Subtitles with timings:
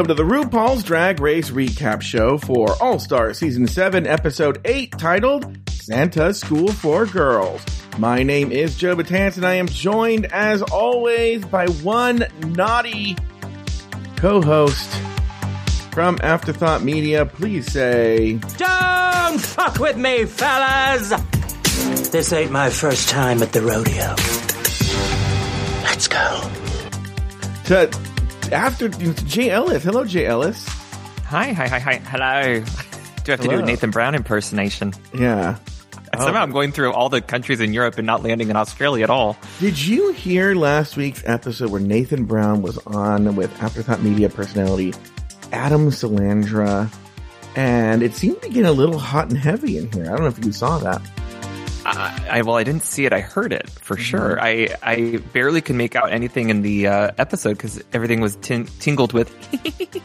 [0.00, 4.92] Welcome to the RuPaul's Drag Race recap show for All Star Season 7, Episode 8,
[4.92, 7.62] titled Santa School for Girls.
[7.98, 13.14] My name is Joe Batance, and I am joined, as always, by one naughty
[14.16, 14.90] co host
[15.92, 17.26] from Afterthought Media.
[17.26, 21.10] Please say, Don't fuck with me, fellas!
[22.08, 24.14] This ain't my first time at the rodeo.
[25.84, 26.50] Let's go.
[27.64, 28.09] to
[28.52, 29.82] after Jay Ellis.
[29.84, 30.66] Hello, Jay Ellis.
[31.24, 31.96] Hi, hi, hi, hi.
[31.96, 32.64] Hello.
[33.24, 34.92] Do I have to do a Nathan Brown impersonation?
[35.14, 35.58] Yeah.
[36.18, 39.10] Somehow I'm going through all the countries in Europe and not landing in Australia at
[39.10, 39.36] all.
[39.60, 44.92] Did you hear last week's episode where Nathan Brown was on with Afterthought Media personality
[45.52, 46.92] Adam Salandra?
[47.56, 50.06] And it seemed to get a little hot and heavy in here.
[50.06, 51.00] I don't know if you saw that.
[51.84, 53.12] I, I well, I didn't see it.
[53.12, 54.02] I heard it for Mm-hmm.
[54.02, 54.40] sure.
[54.40, 58.66] I I barely could make out anything in the uh, episode because everything was tin-
[58.78, 59.30] tingled with.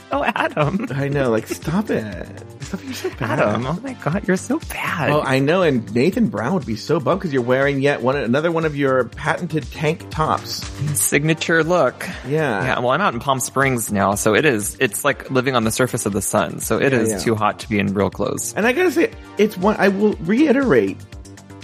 [0.12, 2.28] oh, Adam, I know, like, stop it.
[2.62, 2.86] Stop, it.
[2.86, 3.40] you're so bad.
[3.40, 3.66] Adam.
[3.67, 5.09] Oh my God, you're so bad.
[5.12, 8.16] Oh, I know, and Nathan Brown would be so bummed because you're wearing yet one
[8.17, 10.66] another one of your patented tank tops.
[11.00, 12.08] Signature look.
[12.28, 12.64] Yeah.
[12.66, 14.78] Yeah, well, I'm out in Palm Springs now, so it is.
[14.80, 17.17] It's like living on the surface of the sun, so it Yeah, is yeah.
[17.20, 18.54] too hot to be in real clothes.
[18.56, 20.98] And I gotta say, it's one, I will reiterate,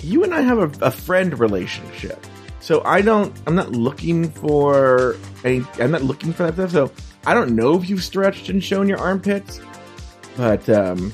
[0.04, 2.26] you and I have a, a friend relationship.
[2.60, 6.72] So I don't, I'm not looking for any, I'm not looking for that stuff.
[6.72, 6.92] So
[7.26, 9.60] I don't know if you've stretched and shown your armpits,
[10.38, 11.14] but, um,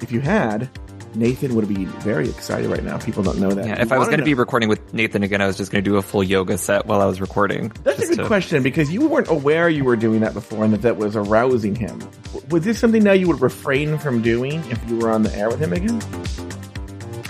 [0.00, 0.70] if you had,
[1.14, 2.98] Nathan would be very excited right now.
[2.98, 3.66] People don't know that.
[3.66, 5.82] Yeah, if I was going to be recording with Nathan again, I was just going
[5.82, 7.72] to do a full yoga set while I was recording.
[7.82, 10.72] That's a good to- question because you weren't aware you were doing that before and
[10.72, 11.98] that that was arousing him.
[12.50, 15.48] Was this something now you would refrain from doing if you were on the air
[15.48, 16.00] with him again?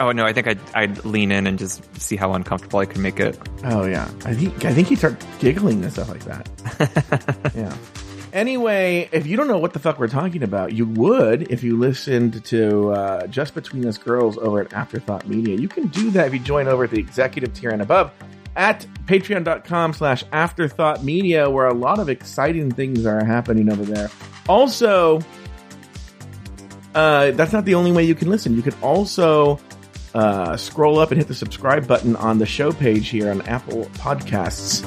[0.00, 3.00] Oh no, I think I'd, I'd lean in and just see how uncomfortable I could
[3.00, 3.38] make it.
[3.64, 7.52] Oh yeah, I think I think he'd start giggling and stuff like that.
[7.54, 7.76] yeah.
[8.32, 11.78] Anyway, if you don't know what the fuck we're talking about, you would if you
[11.78, 15.56] listened to uh, Just Between Us Girls over at Afterthought Media.
[15.56, 18.12] You can do that if you join over at the executive tier and above
[18.54, 24.10] at patreon.com slash afterthought media where a lot of exciting things are happening over there.
[24.48, 25.20] Also,
[26.94, 28.54] uh, that's not the only way you can listen.
[28.54, 29.58] You can also
[30.18, 33.84] uh, scroll up and hit the subscribe button on the show page here on Apple
[33.94, 34.84] Podcasts.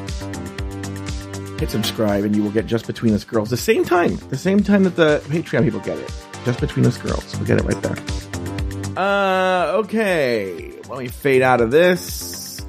[1.58, 4.62] Hit subscribe and you will get Just Between Us Girls the same time, the same
[4.62, 6.12] time that the Patreon people get it.
[6.44, 7.34] Just Between Us Girls.
[7.38, 8.97] We'll get it right there.
[8.97, 10.74] Uh, okay.
[10.90, 12.66] Let me fade out of this.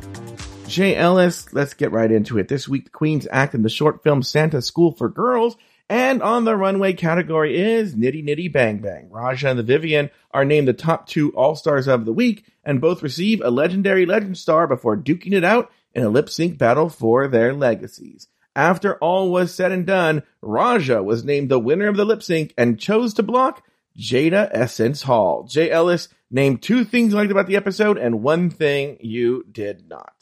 [0.69, 2.47] Jay Ellis, let's get right into it.
[2.47, 5.56] This week, the Queen's act in the short film Santa School for Girls.
[5.92, 9.10] And on the runway category is Nitty Nitty Bang Bang.
[9.10, 12.80] Raja and the Vivian are named the top two All Stars of the week and
[12.80, 16.88] both receive a legendary legend star before duking it out in a lip sync battle
[16.88, 18.28] for their legacies.
[18.56, 22.54] After all was said and done, Raja was named the winner of the lip sync
[22.56, 23.62] and chose to block
[23.94, 25.42] Jada Essence Hall.
[25.42, 29.91] Jay Ellis named two things you liked about the episode and one thing you did
[29.91, 30.14] not.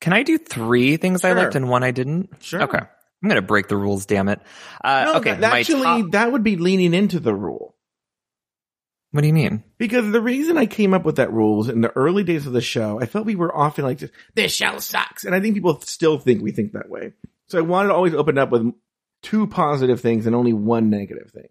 [0.00, 2.30] Can I do three things I liked and one I didn't?
[2.38, 2.62] Sure.
[2.62, 2.82] Okay.
[3.22, 4.40] I'm going to break the rules, damn it.
[4.82, 5.34] Uh, No, okay.
[5.34, 7.74] that- actually, top- that would be leaning into the rule.
[9.10, 9.64] what do you mean?
[9.78, 12.52] Because the reason I came up with that rule was in the early days of
[12.52, 14.00] the show, I felt we were often like,
[14.34, 15.24] this show sucks.
[15.24, 17.12] And I think people still think we think that way.
[17.48, 18.72] So I wanted to always open up with
[19.22, 21.48] two positive things and only one negative thing.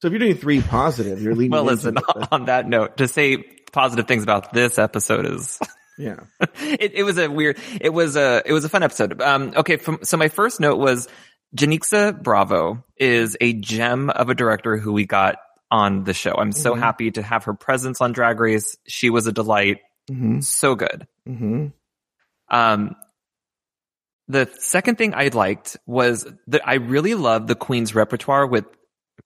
[0.00, 1.96] So if you're doing three positive, you're leaning Well, listen,
[2.32, 3.36] on that note, to say
[3.72, 5.60] positive things about this episode is
[5.98, 6.20] yeah.
[6.60, 9.20] it, it was a weird it was a it was a fun episode.
[9.20, 11.08] Um okay from so my first note was
[11.56, 15.36] Janicza Bravo is a gem of a director who we got
[15.70, 16.32] on the show.
[16.32, 16.78] I'm so Mhm.
[16.78, 18.76] happy to have her presence on drag race.
[18.86, 19.80] She was a delight.
[20.08, 21.06] Hmm so good.
[21.26, 21.66] Hmm
[22.50, 22.96] um
[24.28, 28.64] the second thing i liked was that i really love the queen's repertoire with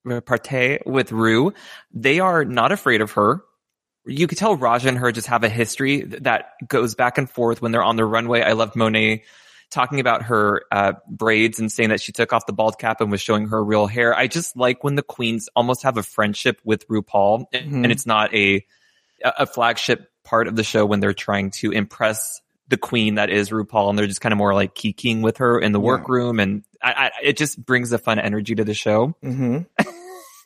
[0.04, 1.52] repartee with Ru.
[1.92, 3.42] They are not afraid of her
[4.06, 7.62] you could tell Raja and her just have a history that goes back and forth
[7.62, 8.42] when they're on the runway.
[8.42, 9.22] I loved Monet
[9.70, 13.10] talking about her uh, braids and saying that she took off the bald cap and
[13.10, 14.14] was showing her real hair.
[14.14, 17.82] I just like when the queens almost have a friendship with RuPaul, and- Mhm.
[17.84, 18.64] and it's not a
[19.24, 23.50] a flagship part of the show when they're trying to impress the queen that is
[23.50, 25.86] RuPaul, and they're just kind of more like kikiing with her in the Yeah.
[25.86, 29.14] workroom, and I, I, it just brings a fun energy to the show.
[29.22, 29.58] Mm-hmm.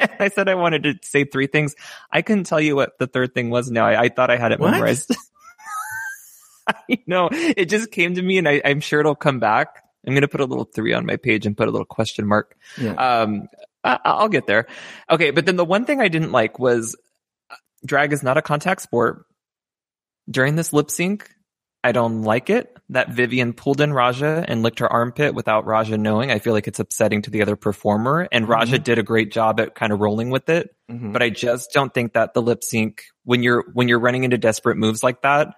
[0.21, 1.75] I said I wanted to say three things.
[2.11, 3.71] I couldn't tell you what the third thing was.
[3.71, 4.73] Now I, I thought I had it What?
[4.73, 5.15] memorized.
[6.69, 9.85] I know it just came to me, and I, I'm sure it'll come back.
[10.07, 12.27] I'm going to put a little three on my page and put a little question
[12.27, 12.57] mark.
[12.77, 12.95] Yeah.
[12.95, 13.49] Um,
[13.85, 14.67] I, I'll get there.
[15.11, 16.97] Okay, but then the one thing I didn't like was
[17.51, 19.27] uh, drag is not a contact sport.
[20.29, 21.31] During this lip sync,
[21.87, 25.97] I don't like it that Vivian pulled in Raja and licked her armpit without Raja
[25.97, 26.33] knowing.
[26.33, 29.61] I feel like it's upsetting to the other performer, and Raja did a great job
[29.61, 30.75] at kind of rolling with it.
[30.91, 31.12] Mhm.
[31.12, 34.37] But I just don't think that the lip sync when you're when you're running into
[34.37, 35.55] desperate moves like that,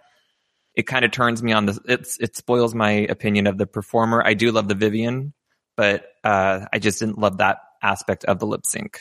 [0.74, 4.22] it kind of turns me on the it's it spoils my opinion of the performer.
[4.22, 5.32] I do love the Vivian,
[5.78, 9.00] but uh I just didn't love that aspect of the lip sync.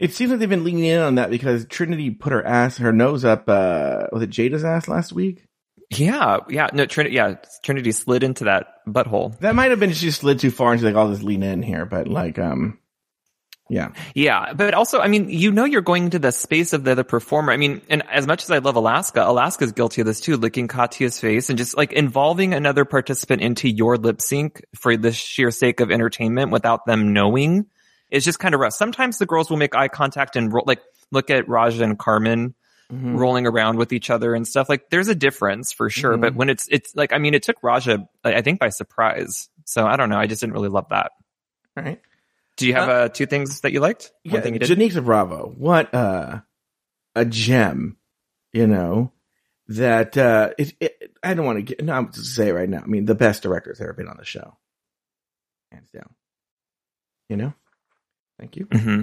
[0.00, 2.92] It seems like they've been leaning in on that because Trinity put her ass, her
[2.92, 5.47] nose up, uh, was it Jada's ass last week?
[5.90, 9.38] Yeah, yeah, no, Trinity, yeah, Trinity slid into that butthole.
[9.40, 11.86] That might have been she slid too far she's like, I'll just lean in here.
[11.86, 12.78] But like, um,
[13.70, 13.92] yeah.
[14.14, 17.04] Yeah, but also, I mean, you know, you're going into the space of the other
[17.04, 17.52] performer.
[17.52, 20.68] I mean, and as much as I love Alaska, Alaska's guilty of this too, licking
[20.68, 25.50] Katya's face and just like involving another participant into your lip sync for the sheer
[25.50, 27.66] sake of entertainment without them knowing.
[28.10, 28.72] It's just kind of rough.
[28.72, 30.80] Sometimes the girls will make eye contact and like
[31.10, 32.54] look at Raja and Carmen
[32.92, 33.18] Mhm.
[33.18, 34.68] rolling around with each other and stuff.
[34.68, 36.16] Like there's a difference for sure.
[36.16, 36.20] Mhm.
[36.22, 39.50] But when it's, it's like, I mean, it took Raja, I think by surprise.
[39.66, 40.16] So I don't know.
[40.18, 41.12] I just didn't really love that.
[41.76, 42.00] All right.
[42.56, 44.10] Do you have uh, two things that you liked?
[44.24, 44.70] One Yeah, thing you did?
[44.78, 46.40] Janicza Bravo, what uh,
[47.14, 47.98] a gem,
[48.54, 49.12] you know,
[49.68, 52.68] that uh, it, it, I don't want to get, no, I'm just say it right
[52.68, 52.80] now.
[52.82, 54.56] I mean, the best director's ever been on the show.
[55.70, 56.08] Hands down.
[57.28, 57.52] You know?
[58.40, 58.66] Thank you.
[58.72, 59.02] hmm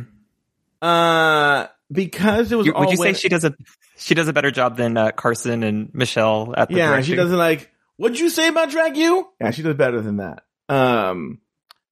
[0.81, 3.55] Uh, because it was would you say women- she does a
[3.97, 7.37] she does a better job than uh, Carson and Michelle at the yeah, she doesn't
[7.37, 9.27] like, what'd you say about Drag You?
[9.39, 10.43] Yeah, she does better than that.
[10.67, 11.39] Um,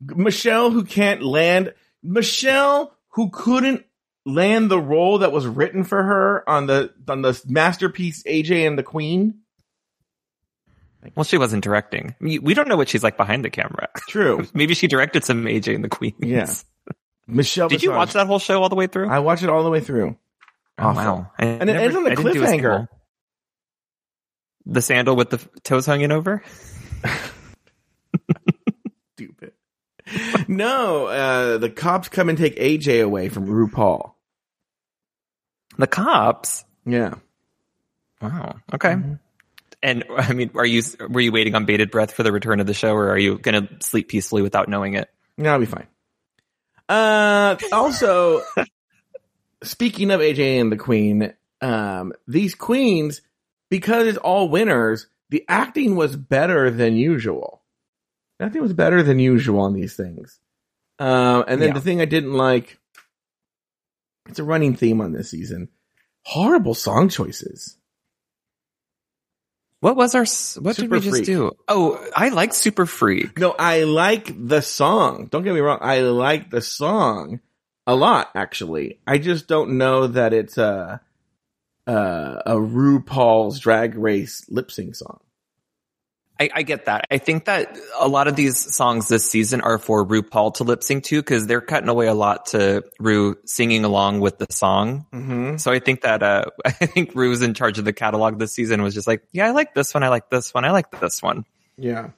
[0.02, 3.86] Michelle who can't land, Michelle who couldn't
[4.26, 8.78] land the role that was written for her on the, on the masterpiece AJ and
[8.78, 9.40] the Queen.
[11.16, 12.16] Well, she wasn't directing.
[12.22, 13.90] We don't know what she's like behind the camera.
[14.08, 14.48] True.
[14.54, 16.16] Maybe she directed some AJ and the Queens.
[16.20, 16.54] Yeah.
[17.28, 17.70] Michelle.
[17.70, 19.10] Did you watch that whole show all the way through?
[19.10, 20.18] I watched it all the way through.
[20.78, 21.32] oh wow!
[21.38, 22.88] I And it ends on a I a cliffhanger.
[24.66, 26.42] The sandal with the toes hanging over.
[29.16, 29.52] Stupid.
[30.48, 34.14] no, uh, the cops come and take AJ away from RuPaul.
[35.78, 36.64] The cops.
[36.86, 37.16] Yeah.
[38.22, 38.56] Wow.
[38.74, 38.90] Okay.
[38.90, 39.14] Mm-hmm.
[39.82, 42.68] And I mean, are you were you waiting on bated breath for the return of
[42.68, 45.10] the show, or are you going to sleep peacefully without knowing it?
[45.38, 45.88] No, I'll be fine.
[46.94, 48.42] Uh, also,
[49.64, 53.22] speaking of AJ and the Queen, um, these queens,
[53.70, 57.62] because it's all winners, the acting was better than usual.
[58.40, 60.40] Acting was better than usual on these things.
[61.00, 61.74] Um, and then Yeah.
[61.74, 62.78] the thing I didn't like,
[64.30, 65.70] it's a running theme on this season.
[66.26, 67.78] Horrible song choices.
[69.84, 70.22] What was our?
[70.22, 71.26] What Super did we just Freak.
[71.26, 71.52] do?
[71.68, 73.38] Oh, I like Super Freak.
[73.38, 75.28] No, I like the song.
[75.30, 75.80] Don't get me wrong.
[75.82, 77.42] I like the song
[77.86, 79.00] a lot, actually.
[79.06, 81.02] I just don't know that it's a,
[81.86, 81.92] a,
[82.46, 85.20] a RuPaul's drag race lip sync song.
[86.40, 87.06] I, I get that.
[87.12, 90.82] I think that a lot of these songs this season are for RuPaul to lip
[90.84, 95.06] sync to because they're cutting away a lot to Ru singing along with the song.
[95.14, 95.58] Mm-hmm.
[95.58, 98.82] So I think that uh, I think Ru's in charge of the catalog this season
[98.82, 101.22] was just like, yeah, I like this one, I like this one, I like this
[101.22, 101.46] one
[101.78, 102.10] Yeah.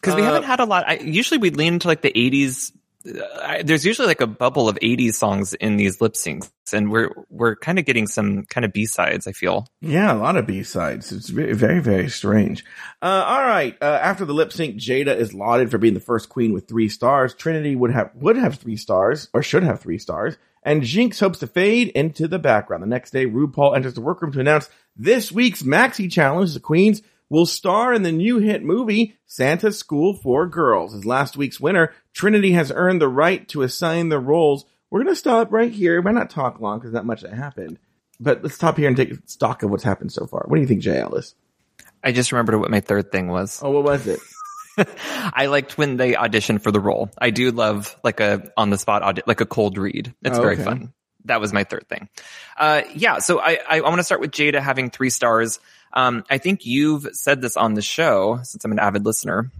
[0.00, 0.84] because we Uh, haven't had a lot.
[0.88, 2.72] I, usually we lean into like the '80s.
[3.06, 7.10] I, there's usually like a bubble of '80s songs in these lip syncs, and we're
[7.28, 9.26] we're kind of getting some kind of B sides.
[9.26, 9.66] I feel.
[9.80, 11.12] Yeah, a lot of B sides.
[11.12, 12.64] It's very, very, very strange.
[13.02, 13.76] Uh, all right.
[13.80, 16.88] Uh, after the lip sync, Jada is lauded for being the first queen with three
[16.88, 17.34] stars.
[17.34, 20.36] Trinity would have would have three stars or should have three stars.
[20.62, 22.82] And Jinx hopes to fade into the background.
[22.82, 26.54] The next day, RuPaul enters the workroom to announce this week's Maxi Challenge.
[26.54, 30.94] The queens will star in the new hit movie Santa's School for Girls.
[30.94, 34.64] As last week's winner, Trinity has earned the right to assign the roles.
[34.90, 36.00] We're gonna stop right here.
[36.00, 36.78] Why not talk long?
[36.78, 37.78] Because not much that happened.
[38.20, 40.44] But let's stop here and take stock of what's happened so far.
[40.46, 41.34] What do you think, Jay Ellis?
[42.02, 43.60] I just remembered what my third thing was.
[43.62, 44.20] Oh, what was it?
[44.78, 47.10] I liked when they auditioned for the role.
[47.18, 50.14] I do love like a on the spot audi- like a cold read.
[50.22, 50.64] It's Oh, very okay.
[50.64, 50.92] fun.
[51.24, 52.08] That was my third thing.
[52.56, 53.18] Uh, yeah.
[53.18, 55.58] So I, I, want to start with Jada having three stars.
[55.92, 59.50] Um, I think you've said this on the show since I'm an avid listener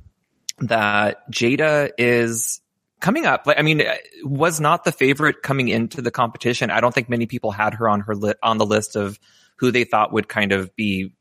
[0.58, 2.60] that Jada is
[3.00, 3.46] coming up.
[3.46, 3.82] Like, I mean,
[4.22, 6.70] was not the favorite coming into the competition.
[6.70, 9.18] I don't think many people had her on her li- on the list of
[9.56, 11.12] who they thought would kind of be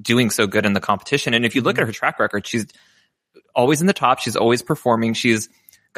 [0.00, 1.34] doing so good in the competition.
[1.34, 2.66] And if you look at her track record, she's
[3.54, 4.18] always in the top.
[4.20, 5.14] She's always performing.
[5.14, 5.48] She's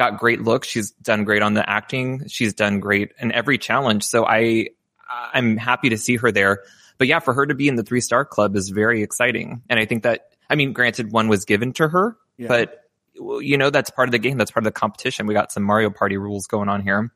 [0.01, 0.67] got great looks.
[0.67, 2.27] She's done great on the acting.
[2.27, 4.03] She's done great in every challenge.
[4.03, 4.69] So I,
[5.33, 6.63] I'm happy to see her there.
[6.97, 9.61] But yeah, for her to be in the three star club is very exciting.
[9.69, 12.47] And I think that, I mean, granted, one was given to her, Yeah.
[12.47, 12.77] but
[13.15, 14.37] you know, that's part of the game.
[14.37, 15.27] That's part of the competition.
[15.27, 17.11] We got some Mario Party rules going on here.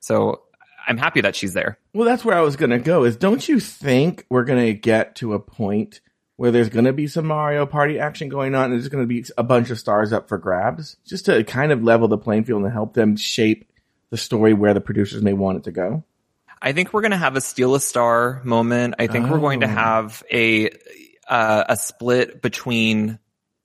[0.00, 0.42] So
[0.86, 1.78] I'm happy that she's there.
[1.92, 3.04] Well, that's where I was going to go.
[3.04, 6.00] Is don't you think we're going to get to a point
[6.42, 9.06] where there's going to be some Mario Party action going on, and there's going to
[9.06, 12.42] be a bunch of stars up for grabs, just to kind of level the playing
[12.42, 13.70] field and help them shape
[14.10, 16.02] the story where the producers may want it to go?
[16.60, 18.96] I think we're going to have a steal a star moment.
[18.98, 19.70] I think we're going to Oh.
[19.70, 20.70] have a
[21.28, 23.20] uh, a split between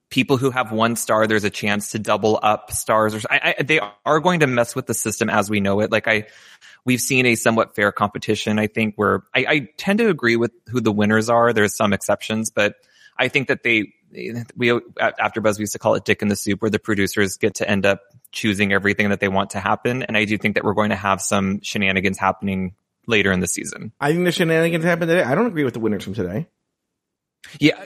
[0.09, 1.27] people who have one star.
[1.27, 3.13] There's a chance to double up stars.
[3.13, 5.91] Or I, I, they are going to mess with the system as we know it.
[5.91, 6.27] Like I,
[6.85, 8.59] we've seen a somewhat fair competition.
[8.59, 11.53] I think where I, I tend to agree with who the winners are.
[11.53, 12.75] There's some exceptions, but
[13.17, 13.93] I think that they
[14.55, 17.35] we at AfterBuzz we used to call it "dick in the soup," where the producers
[17.35, 20.03] get to end up choosing everything that they want to happen.
[20.03, 23.47] And I do think that we're going to have some shenanigans happening later in the
[23.47, 23.91] season.
[23.99, 25.23] I think the shenanigans happened today.
[25.23, 26.47] I don't agree with the winners from today.
[27.59, 27.83] Yeah,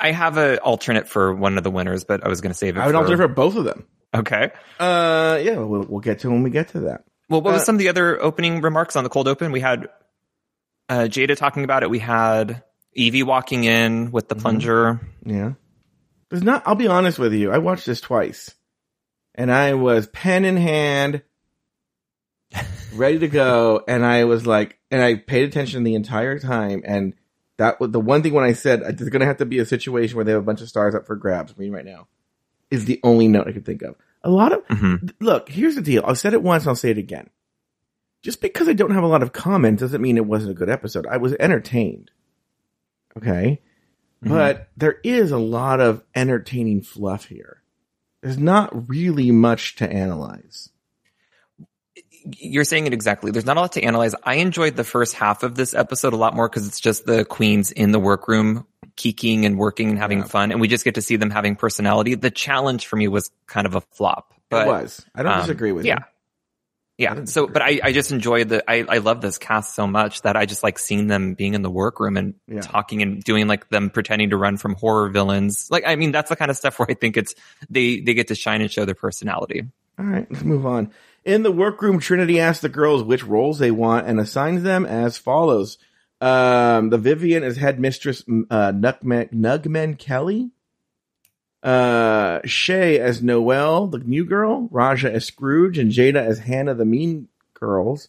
[0.00, 2.76] I have an alternate for one of the winners, but I was going to save
[2.76, 2.80] it.
[2.80, 3.86] I would for, alter for both of them.
[4.14, 4.50] Okay.
[4.78, 7.04] Uh, yeah, we'll, we'll get to when we get to that.
[7.28, 9.52] Well, what was Uh, some of the other opening remarks on the cold open?
[9.52, 9.88] We had
[10.88, 11.90] uh, Jada talking about it.
[11.90, 12.62] We had
[12.96, 14.36] Yvie walking in with Mm-hmm.
[14.38, 15.00] the plunger.
[15.24, 15.52] Yeah.
[16.28, 17.50] There's not, I'll be honest with you.
[17.52, 18.54] I watched this twice
[19.34, 21.22] and I was pen in hand,
[22.94, 23.82] ready to go.
[23.86, 26.82] And I was like, and I paid attention the entire time.
[26.84, 27.14] And
[27.58, 29.66] that was the one thing when I said there's going to have to be a
[29.66, 31.56] situation where they have a bunch of stars up for grabs.
[31.56, 32.08] Me right now
[32.70, 33.94] is the only note I could think of.
[34.22, 35.12] A lot of, Mhm.
[35.20, 36.02] look, here's the deal.
[36.06, 36.66] I've said it once.
[36.66, 37.28] I'll say it again.
[38.22, 40.70] Just because I don't have a lot of comments doesn't mean it wasn't a good
[40.70, 41.06] episode.
[41.08, 42.10] I was entertained.
[43.16, 43.60] Okay.
[44.22, 47.62] But there is a lot of entertaining fluff here.
[48.22, 50.68] There's not really much to analyze.
[52.38, 53.30] You're saying it exactly.
[53.30, 54.14] There's not a lot to analyze.
[54.22, 57.24] I enjoyed the first half of this episode a lot more because it's just the
[57.24, 60.24] queens in the workroom keeking and working and having Yeah.
[60.24, 62.14] fun, and we just get to see them having personality.
[62.14, 64.34] The challenge for me was kind of a flop.
[64.50, 65.04] But it was.
[65.14, 66.00] I don't um, disagree with yeah.
[66.00, 66.04] you.
[66.98, 67.24] Yeah.
[67.24, 70.36] So, but I, I just enjoy the, I, I love this cast so much that
[70.36, 72.60] I just like seeing them being in the workroom and Yeah.
[72.60, 75.68] talking and doing like them pretending to run from horror villains.
[75.70, 77.34] Like, I mean, that's the kind of stuff where I think it's,
[77.70, 79.62] they, they get to shine and show their personality.
[79.98, 80.92] All right, let's move on.
[81.24, 85.18] In the workroom, Trinity asks the girls which roles they want and assigns them as
[85.18, 85.78] follows.
[86.20, 90.50] Um, the Vivian is headmistress, uh, Nugman, Nugman Kelly.
[91.62, 94.68] Uh, Shea as Noelle, the new girl.
[94.72, 98.08] Raja as Scrooge and Jada as Hannah, the mean girls.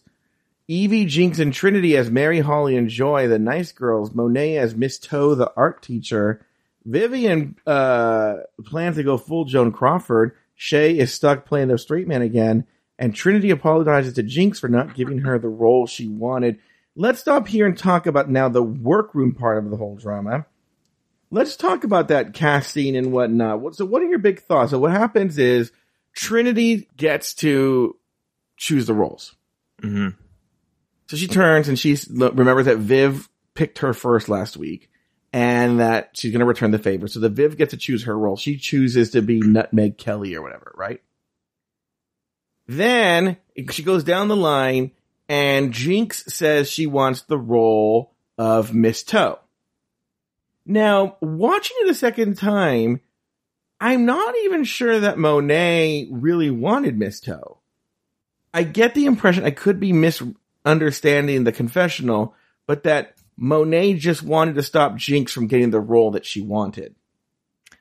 [0.68, 4.14] Yvie, Jinx, and Trinity as Mary, Holly, and Joy, the nice girls.
[4.14, 6.44] Monet as Miss Toe, the art teacher.
[6.84, 10.34] Vivian uh, plans to go full Joan Crawford.
[10.56, 12.66] Shea is stuck playing the straight man again.
[12.98, 16.58] And Trinity apologizes to Jinx for not giving her the role she wanted.
[16.96, 20.46] Let's stop here and talk about now the workroom part of the whole drama.
[21.30, 23.74] Let's talk about that casting and whatnot.
[23.74, 24.70] So, what are your big thoughts?
[24.70, 25.72] So, what happens is
[26.14, 27.96] Trinity gets to
[28.56, 29.34] choose the roles.
[29.82, 30.20] Mm-hmm.
[31.06, 34.90] So she turns and she remembers that Viv picked her first last week
[35.32, 37.08] and that she's going to return the favor.
[37.08, 38.36] So the Viv gets to choose her role.
[38.36, 41.02] She chooses to be Nutmeg Kelly or whatever, right?
[42.66, 43.36] Then
[43.70, 44.92] she goes down the line
[45.28, 49.38] and Jinx says she wants the role of Miss Toe.
[50.66, 53.00] Now, watching it a second time,
[53.80, 57.58] I'm not even sure that Monet really wanted Miss Toe.
[58.52, 62.34] I get the impression I could be misunderstanding the confessional,
[62.66, 66.94] but that Monet just wanted to stop Jinx from getting the role that she wanted.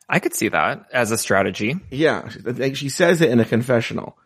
[0.09, 1.77] I could see that as a strategy.
[1.89, 2.27] Yeah,
[2.73, 4.17] she- says it in a confessional,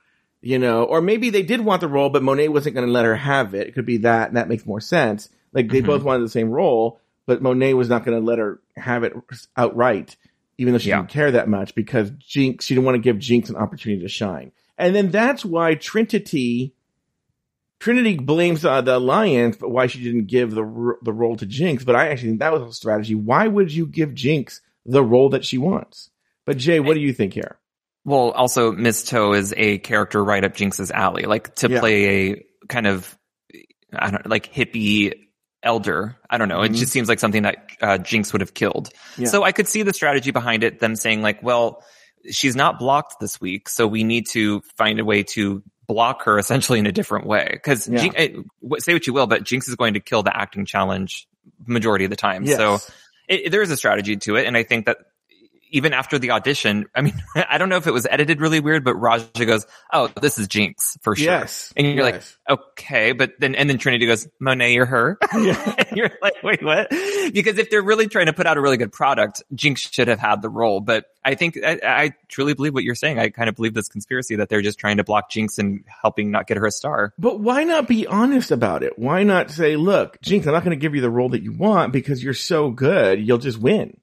[0.41, 3.05] you know, or maybe they did want the role, but Monet wasn't going to let
[3.05, 3.67] her have it.
[3.67, 5.29] It could be that, and that makes more sense.
[5.53, 5.87] Like they Mhm.
[5.87, 9.13] both wanted the same role, but Monet was not going to let her have it
[9.55, 10.15] outright,
[10.57, 10.97] even though she Yeah.
[10.97, 14.07] didn't care that much because Jinx, she didn't want to give Jinx an opportunity to
[14.09, 14.51] shine.
[14.77, 16.73] And then that's why Trinity,
[17.79, 21.83] Trinity blames uh, the alliance, but why she didn't give the the role to Jinx.
[21.83, 23.15] But I actually think that was a strategy.
[23.15, 26.09] Why would you give Jinx the role that she wants?
[26.45, 27.57] But Jay, what do you think here?
[28.07, 31.79] Well, also Miss Toe is a character right up Jinx's alley, like to Yeah.
[31.81, 33.17] play a kind of,
[33.93, 35.13] I don't like hippie
[35.61, 36.15] elder.
[36.29, 36.59] I don't know.
[36.59, 36.67] Mhm.
[36.67, 38.91] It just seems like something that uh, Jinx would have killed.
[39.17, 39.27] Yeah.
[39.27, 40.79] So I could see the strategy behind it.
[40.79, 41.83] Them saying like, well,
[42.31, 46.39] she's not blocked this week, so we need to find a way to block her
[46.39, 47.49] essentially in a different way.
[47.51, 48.09] Because Yeah.
[48.79, 51.27] say what you will, but Jinx is going to kill the acting challenge
[51.65, 52.45] majority of the time.
[52.45, 52.55] Yes.
[52.57, 52.79] So
[53.27, 54.47] it, there is a strategy to it.
[54.47, 54.97] And I think that
[55.71, 57.13] even after the audition, I mean,
[57.49, 60.47] I don't know if it was edited really weird, but Raja goes, "Oh, this is
[60.47, 61.73] Jinx for sure." Yes.
[61.75, 62.37] and you're Yes.
[62.47, 65.45] like, "Okay," but then and then Trinity goes, "Monet, you're her." and
[65.95, 66.89] you're like, "Wait, what?"
[67.33, 70.19] Because if they're really trying to put out a really good product, Jinx should have
[70.19, 70.79] had the role.
[70.79, 73.19] But I think I, I truly believe what you're saying.
[73.19, 76.31] I kind of believe this conspiracy that they're just trying to block Jinx and helping
[76.31, 77.13] not get her a star.
[77.19, 78.97] But why not be honest about it?
[78.97, 81.51] Why not say, look, Jinx, I'm not going to give you the role that you
[81.51, 83.97] want because you're so good, you'll just win.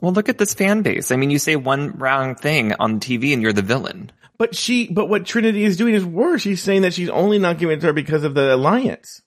[0.00, 1.10] Well, look at this fan base.
[1.10, 4.12] I mean, you say one wrong thing on TV and you're the villain.
[4.38, 6.42] But she, but what Trinity is doing is worse.
[6.42, 9.20] She's saying that she's only not giving it to her because of the alliance.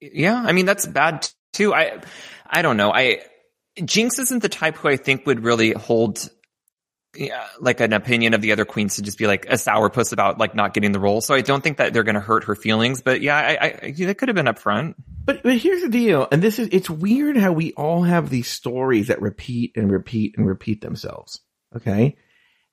[0.00, 1.74] Yeah, I mean that's bad too.
[1.74, 2.00] I
[2.46, 2.92] I don't know.
[2.92, 3.20] I
[3.84, 6.28] Jinx isn't the type who I think would really hold
[7.16, 10.38] yeah, like an opinion of the other queens to just be like a sourpuss about
[10.38, 11.20] like not getting the role.
[11.20, 13.02] So I don't think that they're going to hurt her feelings.
[13.02, 14.94] But yeah, I, I that could have been upfront.
[15.24, 18.48] But, but here's the deal, and this is, it's weird how we all have these
[18.48, 21.40] stories that repeat and repeat and repeat themselves.
[21.76, 22.16] Okay.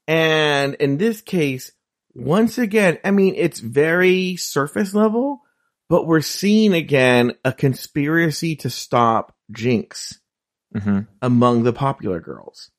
[0.07, 1.71] And in this case,
[2.13, 5.41] once again, I mean, it's very surface level,
[5.89, 10.19] but we're seeing again a conspiracy to stop Jinx
[10.75, 12.71] hmm among the popular girls.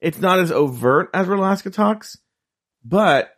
[0.00, 2.16] It's not as overt as Relaska talks,
[2.84, 3.36] but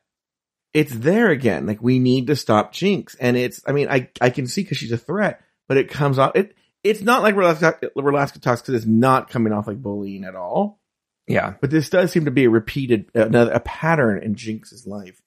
[0.73, 1.67] it's there again.
[1.67, 3.15] Like we need to stop Jinx.
[3.17, 6.19] And it's, I mean, I, I can see cause she's a threat, but it comes
[6.19, 10.25] off, it, it's not like Relaska, Relaska talks cause it's not coming off like bullying
[10.25, 10.81] at all.
[11.27, 11.55] Yeah.
[11.61, 15.21] But this does seem to be a repeated, another, a pattern in Jinx's life.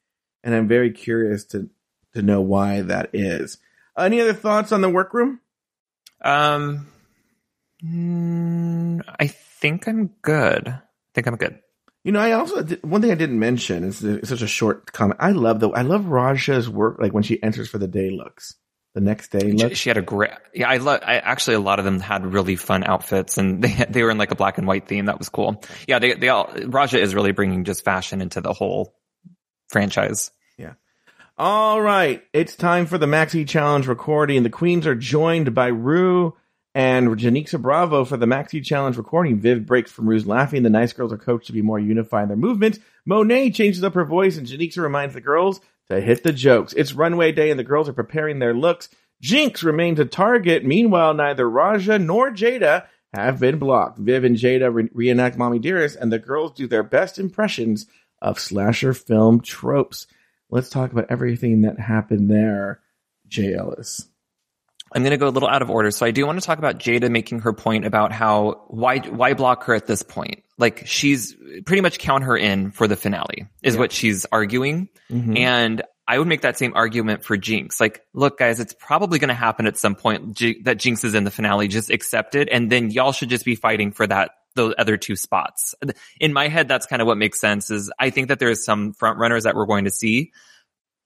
[0.43, 1.69] And I'm very curious to,
[2.13, 3.57] to know why that is.
[3.97, 5.39] Any other thoughts on the workroom?
[6.21, 6.87] Um,
[7.83, 10.81] mm, I think I'm good.
[11.15, 11.59] I think I'm good.
[12.03, 15.19] You know, I also one thing I didn't mention is it's such a short comment.
[15.21, 18.55] I love the I love Raja's work, like when she enters for the day looks,
[18.93, 20.31] the next day she had a great.
[20.53, 20.99] Yeah, I love.
[21.03, 24.17] I actually a lot of them had really fun outfits, and they they were in
[24.17, 25.05] like a black and white theme.
[25.05, 25.63] That was cool.
[25.87, 26.51] Yeah, they they all.
[26.65, 28.93] Raja is really bringing just fashion into the whole
[29.69, 30.31] franchise.
[30.57, 30.73] Yeah.
[31.37, 34.43] All right, it's time for the Maxi Challenge recording.
[34.43, 36.35] The queens are joined by Ru
[36.75, 39.39] and Janicza Bravo for the Maxi Challenge recording.
[39.39, 40.61] Viv breaks from Ru's laughing.
[40.61, 42.79] The nice girls are coached to be more unified in their movements.
[43.05, 46.73] Monet changes up her voice, and Janicza reminds the girls to hit the jokes.
[46.73, 48.89] It's runway day, and the girls are preparing their looks.
[49.21, 50.65] Jinx remains a target.
[50.65, 53.97] Meanwhile, neither Raja nor Jada have been blocked.
[53.97, 57.85] Viv and Jada re- reenact Mommy Dearest, and the girls do their best impressions
[58.21, 60.07] of slasher film tropes.
[60.49, 62.81] Let's talk about everything that happened there,
[63.29, 64.09] Jay Ellis.
[64.95, 65.91] I'm going to go a little out of order.
[65.91, 69.33] So I do want to talk about Jada making her point about how why why
[69.33, 70.43] block her at this point?
[70.57, 74.87] Like she's pretty much count her in for the finale is what she's arguing.
[75.11, 75.37] Mhm.
[75.37, 77.79] And I would make that same argument for Jinx.
[77.81, 81.15] Like, look, guys, it's probably going to happen at some point J- that Jinx is
[81.15, 81.67] in the finale.
[81.67, 85.15] Just accept it, and then y'all should just be fighting for that those other two
[85.17, 85.75] spots.
[86.21, 87.69] In my head, that's kind of what makes sense.
[87.71, 90.31] Is I think that there's some front runners that we're going to see,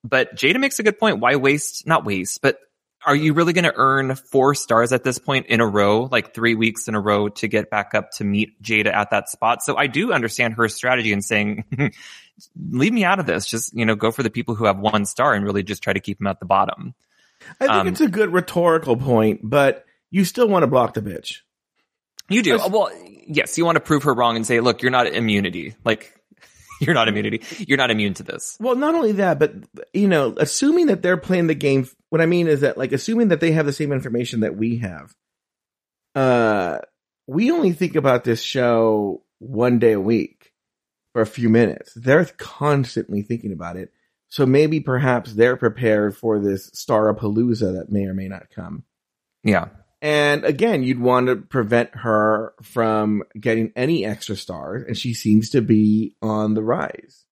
[0.04, 1.20] but Jada makes a good point.
[1.20, 1.88] Why waste?
[1.88, 2.60] Not waste, but
[3.06, 6.34] are you really going to earn four stars at this point in a row, like
[6.34, 9.64] three weeks in a row to get back up to meet Jada at that spot?
[9.64, 11.64] So I do understand her strategy in saying,
[12.70, 13.46] leave me out of this.
[13.46, 15.94] Just, you know, go for the people who have one star and really just try
[15.94, 16.94] to keep them at the bottom.
[17.60, 21.02] I think Um, it's a good rhetorical point, but you still want to block the
[21.02, 21.38] bitch.
[22.28, 22.58] You do.
[22.70, 22.92] Well,
[23.28, 25.76] yes, you want to prove her wrong and say, look, you're not immunity.
[25.84, 26.19] Like,
[26.86, 27.42] you're not immunity.
[27.60, 28.58] You're not immune to this.
[28.60, 29.54] Well, not only that, but
[29.94, 31.88] you know, assuming that they're playing the game.
[32.10, 34.78] What I mean is that, like, assuming that they have the same information that we
[34.78, 35.14] have.
[36.16, 36.80] Uh,
[37.28, 40.52] we only think about this show one day a week
[41.14, 41.94] for a few minutes.
[41.96, 43.92] They're constantly thinking about it.
[44.30, 48.84] So maybe perhaps they're prepared for this Starapalooza that may or may not come.
[49.44, 49.70] Yeah.
[50.02, 55.50] And again, you'd want to prevent her from getting any extra stars, and she seems
[55.52, 57.26] to be on the rise.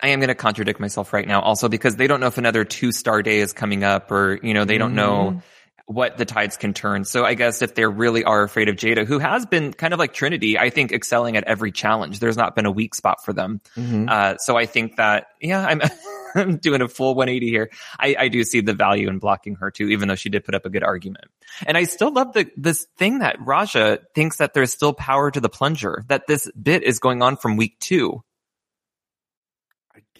[0.00, 2.64] I am going to contradict myself right now also because they don't know if another
[2.64, 5.40] two star day is coming up or, you know, they don't know
[5.86, 7.04] what the tides can turn.
[7.04, 9.98] So I guess if they really are afraid of Jada, who has been kind of
[9.98, 13.32] like Trinity, I think excelling at every challenge, there's not been a weak spot for
[13.32, 13.60] them.
[13.76, 14.10] Mhm.
[14.10, 15.80] Uh, so I think that, yeah, I'm,
[16.36, 17.70] I'm doing a full 180 here.
[17.98, 20.54] I, I do see the value in blocking her too, even though she did put
[20.54, 21.24] up a good argument.
[21.66, 25.40] And I still love the, this thing that Raja thinks that there's still power to
[25.40, 28.22] the plunger, that this bit is going on from week two.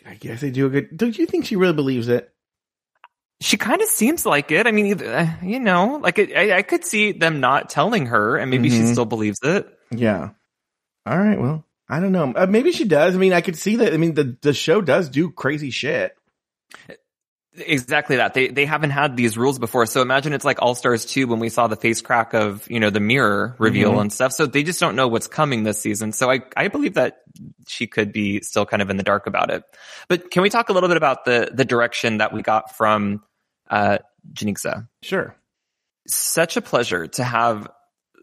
[0.08, 0.96] I guess they do a good.
[0.96, 2.30] Don't you think she really believes it?
[3.40, 4.66] She kind of seems like it.
[4.66, 8.36] I mean, uh, you know, like it, I, I could see them not telling her
[8.36, 8.92] and maybe she Mhm.
[8.92, 9.68] still believes it.
[9.90, 10.30] Yeah.
[11.04, 11.38] All right.
[11.38, 12.32] Well, I don't know.
[12.34, 13.14] Uh, maybe she does.
[13.14, 13.94] I mean, I could see that.
[13.94, 16.16] I mean, the the show does do crazy shit.
[17.58, 18.34] Exactly that.
[18.34, 19.86] They they haven't had these rules before.
[19.86, 22.78] So imagine it's like All Stars 2 when we saw the face crack of, you
[22.80, 24.00] know, the mirror reveal Mhm.
[24.02, 24.32] and stuff.
[24.32, 26.12] So they just don't know what's coming this season.
[26.12, 27.22] So I I believe that
[27.66, 29.62] she could be still kind of in the dark about it.
[30.08, 33.22] But can we talk a little bit about the the direction that we got from
[33.70, 33.98] uh
[34.34, 34.86] Janicza?
[35.02, 35.34] Sure.
[36.06, 37.68] Such a pleasure to have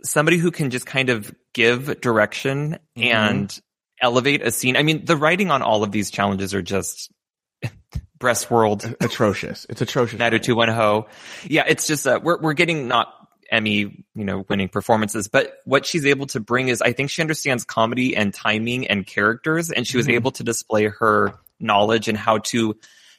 [0.04, 3.04] somebody who can just kind of give direction Mhm.
[3.14, 3.60] and
[4.02, 4.76] elevate a scene.
[4.76, 7.12] I mean, the writing on all of these challenges are just
[8.20, 9.66] breast world Atrocious.
[9.70, 10.20] It's atrocious.
[10.20, 11.08] Nido two one ho.
[11.46, 13.14] Yeah, it's just uh, we're we're getting not
[13.52, 13.80] Emmy,
[14.16, 17.64] you know, winning performances, but what she's able to bring is I think she understands
[17.66, 20.14] comedy and timing and characters, and she was Mhm.
[20.16, 22.76] able to display her knowledge and how to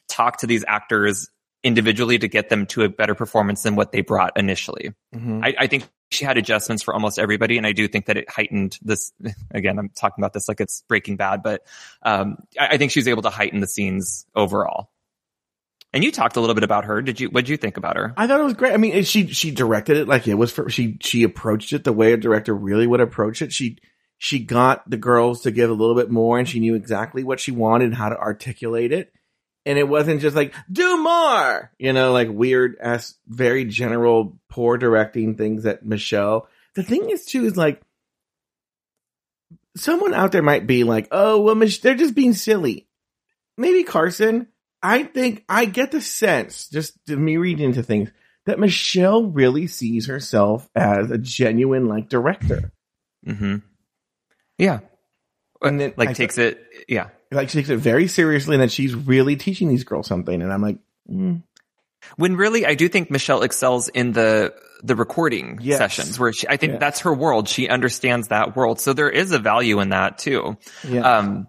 [0.09, 1.29] talk to these actors
[1.65, 4.93] individually to get them to a better performance than what they brought initially.
[5.13, 5.43] Mhm.
[5.43, 8.29] I, I think she had adjustments for almost everybody, and I do think that it
[8.29, 9.11] heightened this.
[9.51, 11.61] Again, I'm talking about this like it's Breaking Bad, but
[12.03, 14.91] um, I, I think she was able to heighten the scenes overall.
[15.91, 17.01] And you talked a little bit about her.
[17.01, 17.29] Did you?
[17.29, 18.13] What did you think about her?
[18.17, 18.73] I thought it was great.
[18.73, 21.93] I mean, she she directed it like it was for she she approached it the
[21.93, 23.51] way a director really would approach it.
[23.53, 23.77] She
[24.17, 27.39] she got the girls to give a little bit more, and she knew exactly what
[27.39, 29.13] she wanted, and how to articulate it,
[29.65, 34.77] and it wasn't just like do more, you know, like weird ass, very general, poor
[34.77, 36.47] directing things that Michelle.
[36.75, 37.81] The thing is too is like
[39.75, 42.87] someone out there might be like, oh well, Mich- they're just being silly.
[43.57, 44.47] Maybe Carson.
[44.83, 48.11] I think I get the sense, just me reading into things,
[48.45, 52.71] that Michelle really sees herself as a genuine like director.
[53.25, 53.57] Mm-hmm.
[54.59, 54.81] Yeah,
[55.61, 56.63] And then like I- takes it.
[56.87, 60.41] Yeah, Like she takes it very seriously and that she's really teaching these girls something.
[60.41, 60.77] And I'm like,
[61.09, 61.43] mm,
[62.17, 65.77] when really I do think Michelle excels in the the recording Yes.
[65.79, 66.79] sessions where she, I think Yes.
[66.79, 67.47] that's her world.
[67.49, 70.57] She understands that world, so there is a value in that too.
[70.87, 71.17] yeah.
[71.17, 71.47] Um,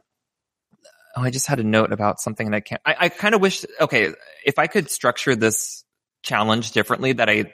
[1.17, 3.41] oh, I just had a note about something and I can't, I, I kind of
[3.43, 4.13] wish, okay,
[4.45, 5.85] if I could structure this
[6.23, 7.53] challenge differently that I,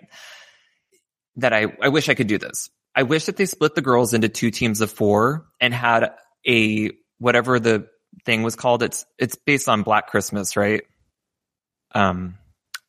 [1.36, 2.70] that I, I wish I could do this.
[2.94, 6.12] I wish that they split the girls into two teams of four and had
[6.46, 7.88] a, whatever the
[8.24, 8.82] thing was called.
[8.82, 10.82] It's, it's based on Black Christmas, right?
[11.94, 12.38] Um,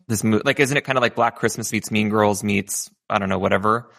[0.08, 3.20] this movie, like, isn't it kind of like Black Christmas meets Mean Girls meets, I
[3.20, 3.90] don't know, whatever.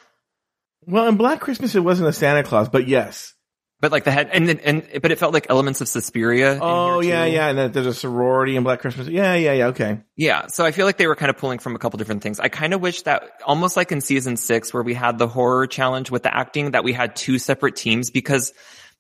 [0.87, 3.35] well, in Black Christmas, it wasn't a Santa Claus, but yes.
[3.81, 6.59] But like the head, and then, and, but it felt like elements of Suspiria.
[6.63, 7.33] Oh, yeah, too.
[7.33, 7.49] yeah.
[7.49, 9.09] And that there's a sorority in Black Christmas.
[9.09, 9.67] Yeah, yeah, yeah.
[9.67, 9.99] Okay.
[10.17, 12.41] Yeah, so I feel like they were kind of pulling from a couple different things.
[12.41, 15.67] I kind of wish that almost like in season six where we had the horror
[15.67, 18.55] challenge with the acting that we had two separate teams because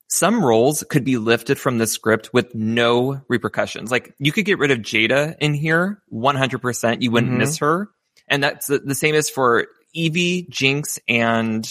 [0.09, 3.91] some roles could be lifted from the script with no repercussions.
[3.91, 7.03] Like you could get rid of Jada in here 100%.
[7.03, 7.37] You wouldn't Mhm.
[7.39, 7.89] miss her.
[8.29, 11.67] And that's the, the same as for Yvie, Jinx, and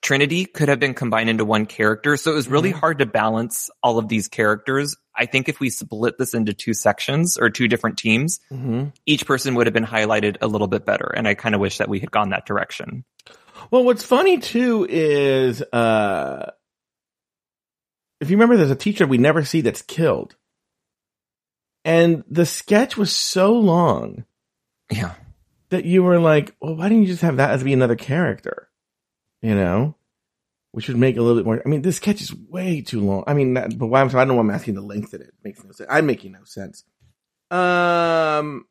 [0.00, 2.16] Trinity could have been combined into one character.
[2.16, 2.78] So it was really Mhm.
[2.80, 4.96] hard to balance all of these characters.
[5.16, 9.26] I think if we split this into two sections or two different teams, hmm each
[9.26, 11.12] person would have been highlighted a little bit better.
[11.16, 13.04] And I kind of wish that we had gone that direction.
[13.72, 16.52] Well, what's funny too is, uh,
[18.20, 20.36] if you remember, there's a teacher we never see that's killed.
[21.84, 24.24] And the sketch was so long
[24.90, 25.14] Yeah.
[25.70, 28.68] that you were like, well, why didn't you just have that as be another character?
[29.40, 29.94] You know?
[30.72, 31.62] Which would make a little bit more.
[31.64, 33.24] I mean, this sketch is way too long.
[33.26, 35.22] I mean, that, but why I'm, I don't know why I'm asking the length of
[35.22, 35.28] it.
[35.28, 35.34] it.
[35.42, 35.88] Makes no sense.
[35.90, 36.84] I'm making no sense.
[37.50, 38.66] Um,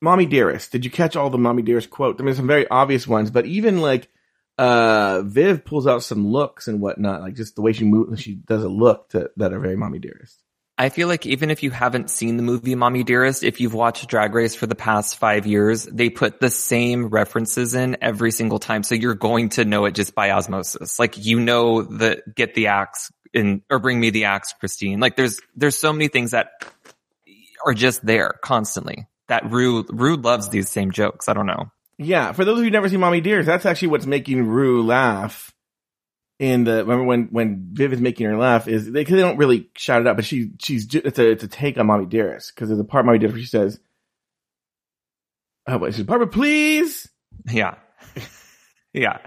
[0.00, 0.72] Mommy Dearest.
[0.72, 2.18] Did you catch all the Mommy Dearest quote?
[2.18, 4.08] I mean, some very obvious ones, but even like,
[4.58, 8.34] uh, Viv pulls out some looks and whatnot, like just the way she moves, she
[8.34, 10.42] does a look to, that are very Mommy Dearest.
[10.78, 14.08] I feel like even if you haven't seen the movie Mommy Dearest, if you've watched
[14.08, 18.58] Drag Race for the past five years, they put the same references in every single
[18.58, 18.82] time.
[18.82, 20.98] So you're going to know it just by osmosis.
[20.98, 24.98] Like you know the get the axe in or bring me the axe, Christine.
[24.98, 26.48] Like there's there's so many things that
[27.64, 29.06] are just there constantly.
[29.28, 31.28] That Ru Ru loves these same jokes.
[31.28, 31.70] I don't know.
[32.04, 34.82] Yeah, for those of you who never seen Mommy Dearest, that's actually what's making Ru
[34.82, 35.52] laugh.
[36.38, 39.36] In the remember when when Viv is making her laugh is they, cause they don't
[39.36, 42.52] really shout it out, but she she's it's a it's a take on Mommy Dearest
[42.52, 43.78] because there's a part Mommy Dearest where she says,
[45.68, 45.86] "Oh?
[45.86, 47.08] She says, Barbara, please."
[47.48, 47.76] Yeah.
[48.92, 49.18] yeah.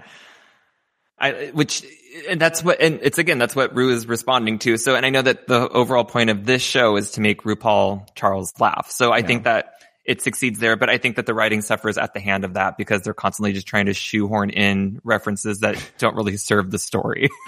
[1.18, 1.84] I, which,
[2.28, 4.76] and that's what, and it's again, that's what Ru is responding to.
[4.76, 8.06] So, and I know that the overall point of this show is to make RuPaul
[8.14, 8.90] Charles laugh.
[8.90, 9.75] So I think that
[10.06, 12.78] it succeeds there, but I think that the writing suffers at the hand of that
[12.78, 17.28] because they're constantly just trying to shoehorn in references that don't really serve the story.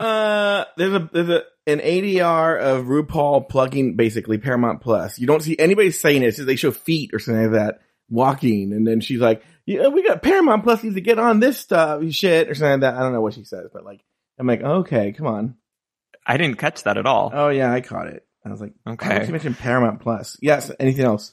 [0.00, 5.18] Uh, there's a there's a an ADR of RuPaul plugging basically Paramount Plus.
[5.18, 6.28] You don't see anybody saying it.
[6.28, 9.88] It's just they show feet or something like that walking, and then she's like, "Yeah,
[9.88, 12.94] we got Paramount Plus needs to get on this stuff, shit," or something like that.
[12.94, 14.00] I don't know what she says, but like,
[14.38, 15.56] I'm like, okay, come on.
[16.26, 17.30] I didn't catch that at all.
[17.34, 18.24] Oh yeah, I caught it.
[18.44, 19.26] I was like, Okay.
[19.26, 20.36] You mentioned Paramount Plus?
[20.40, 20.70] Yes.
[20.80, 21.32] Anything else?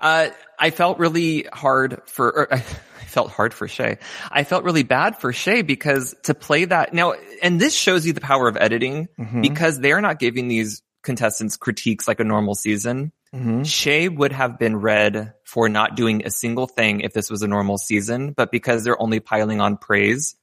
[0.00, 3.98] Uh, I felt really hard for, or, I felt hard for Shea.
[4.30, 8.12] I felt really bad for Shea because to play that now, and this shows you
[8.12, 9.42] the power of editing Mhm.
[9.42, 13.10] because they're not giving these contestants critiques like a normal season.
[13.34, 13.64] Mhm.
[13.66, 17.48] Shea would have been read for not doing a single thing if this was a
[17.48, 20.34] normal season, but because they're only piling on praise.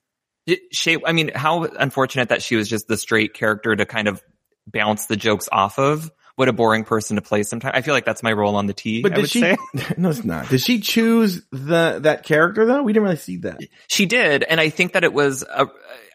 [0.72, 4.24] Shea, I mean, how unfortunate that she was just the straight character to kind of
[4.66, 6.10] bounce the jokes off of.
[6.38, 7.74] What a boring person to play sometimes.
[7.76, 9.02] I feel like that's my role on the T.
[9.02, 9.42] But I did would she?
[9.42, 9.58] say.
[9.98, 10.48] No, it's not.
[10.50, 12.84] Did she choose the that character though?
[12.84, 13.60] We didn't really see that.
[13.88, 15.68] She did, and I think that it was a,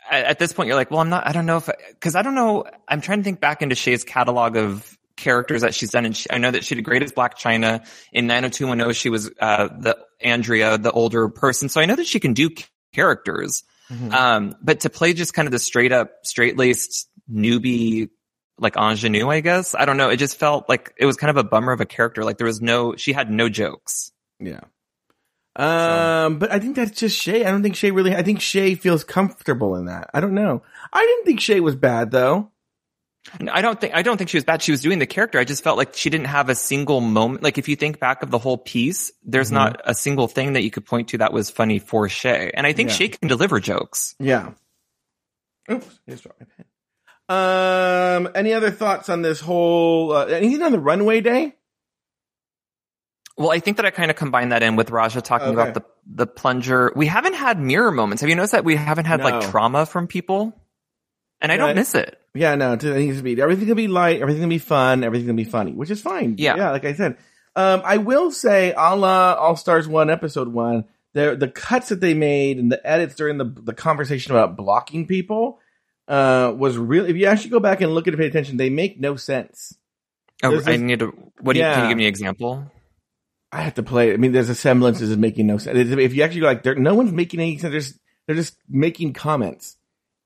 [0.09, 1.27] at this point you're like, well, I'm not.
[1.27, 2.65] I don't know if because I don't know.
[2.87, 6.31] I'm trying to think back into Shea's catalog of characters that she's done, and she,
[6.31, 7.83] I know that she did great as Black China
[8.13, 8.95] in 90210.
[8.95, 12.49] She was uh, the Andrea, the older person, so I know that she can do
[12.95, 13.65] characters.
[13.91, 14.13] Mhm.
[14.13, 18.11] Um, but to play just kind of the straight up, straight laced newbie.
[18.59, 19.75] Like ingenue, I guess.
[19.75, 20.11] I don't know.
[20.11, 22.23] It just felt like it was kind of a bummer of a character.
[22.25, 24.13] Like there was no, she had no jokes.
[24.39, 24.61] Yeah.
[25.55, 27.45] Um, but I think that's just Shea.
[27.45, 28.15] I don't think Shea really.
[28.15, 30.11] I think Shea feels comfortable in that.
[30.15, 30.63] I don't know.
[30.93, 32.51] I didn't think Shea was bad though.
[33.51, 34.63] I don't think I don't think she was bad.
[34.63, 35.39] She was doing the character.
[35.39, 37.43] I just felt like she didn't have a single moment.
[37.43, 39.55] Like if you think back of the whole piece, there's Mhm.
[39.55, 42.51] not a single thing that you could point to that was funny for Shea.
[42.55, 42.95] And I think Yeah.
[42.97, 44.15] Shea can deliver jokes.
[44.19, 44.53] Yeah.
[45.71, 46.67] Oops, I just dropped my pen.
[47.29, 50.13] Um, any other thoughts on this whole?
[50.13, 51.55] Uh, anything on the runway day?
[53.39, 55.55] Well, I think that I kind of combine that in with Raja talking Okay.
[55.63, 56.93] about the the plunger.
[56.97, 58.21] We haven't had mirror moments.
[58.21, 59.25] Have you noticed that we haven't had No.
[59.27, 60.53] like trauma from people?
[61.41, 62.19] And I don't miss it.
[62.35, 63.41] Yeah, no, it needs to be.
[63.41, 64.21] Everything can be light.
[64.21, 65.03] Everything can be fun.
[65.03, 66.37] Everything can be funny, which is fine.
[66.39, 66.57] Yeah.
[66.57, 66.71] yeah.
[66.71, 67.17] Like I said,
[67.57, 72.01] um, I will say, a la All Stars One, Episode One, the the cuts that
[72.01, 75.59] they made and the edits during the the conversation about blocking people
[76.09, 77.11] uh was really.
[77.11, 79.77] If you actually go back and look at it, pay attention, they make no sense.
[80.43, 81.07] Oh, There's I this- need to.
[81.41, 81.65] What do you?
[81.65, 82.71] Can you give me an example?
[83.55, 84.15] I have to play.
[84.15, 85.77] I mean, there's a semblances is making no sense.
[85.79, 87.71] If you actually go like, no one's making any sense.
[87.71, 89.77] They're just, they're just making comments.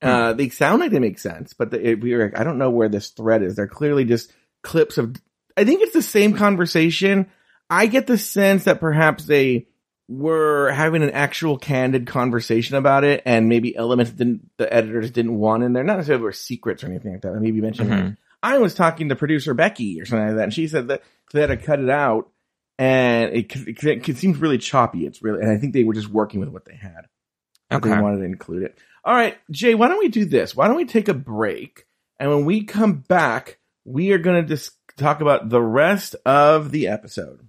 [0.00, 2.70] Uh, they sound like they make sense, but the, it, we're like, I don't know
[2.70, 3.56] where this thread is.
[3.56, 4.30] They're clearly just
[4.62, 5.16] clips of.
[5.56, 7.26] I think it's the same conversation.
[7.68, 9.66] I get the sense that perhaps they
[10.08, 15.36] were having an actual candid conversation about it, and maybe elements didn't the editors didn't
[15.36, 15.82] want in there.
[15.84, 17.34] Not necessarily were secrets or anything like that.
[17.34, 18.16] Maybe you mentioned Mhm.
[18.42, 21.40] I was talking to producer Becky or something like that, and she said that they
[21.40, 22.28] had to cut it out,
[22.78, 25.06] and it, it, it seems really choppy.
[25.06, 27.06] It's really, and I think they were just working with what they had.
[27.72, 27.88] Okay.
[27.90, 28.78] They wanted to include it.
[29.04, 30.54] All right, Jay, why don't we do this?
[30.54, 31.86] Why don't we take a break,
[32.20, 36.70] and when we come back, we are going to just talk about the rest of
[36.70, 37.48] the episode.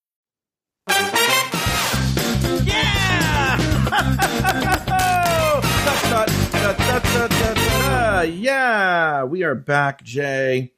[0.87, 0.97] Da.
[8.23, 10.73] Yeah, we are back, Jay.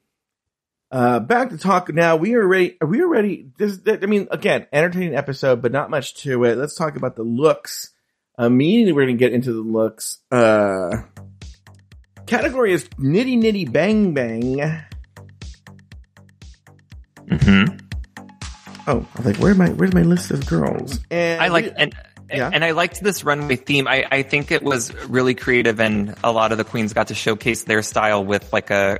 [0.90, 2.16] Uh, back to talk now.
[2.16, 2.78] We are ready.
[2.80, 3.50] We are ready.
[3.58, 6.56] This, I mean, again, entertaining episode, but not much to it.
[6.56, 7.90] Let's talk about the looks.
[8.38, 10.18] Immediately, we're going to get into the looks.
[10.30, 11.02] Uh,
[12.26, 14.82] category is nitty nitty bang bang.
[17.28, 17.83] hmm
[18.86, 21.00] Oh, I was like, where's my where's my list of girls?
[21.10, 21.94] And I like and
[22.30, 22.50] Yeah.
[22.52, 23.88] and I liked this runway theme.
[23.88, 27.14] I, I think it was really creative, and a lot of the queens got to
[27.14, 28.98] showcase their style with like a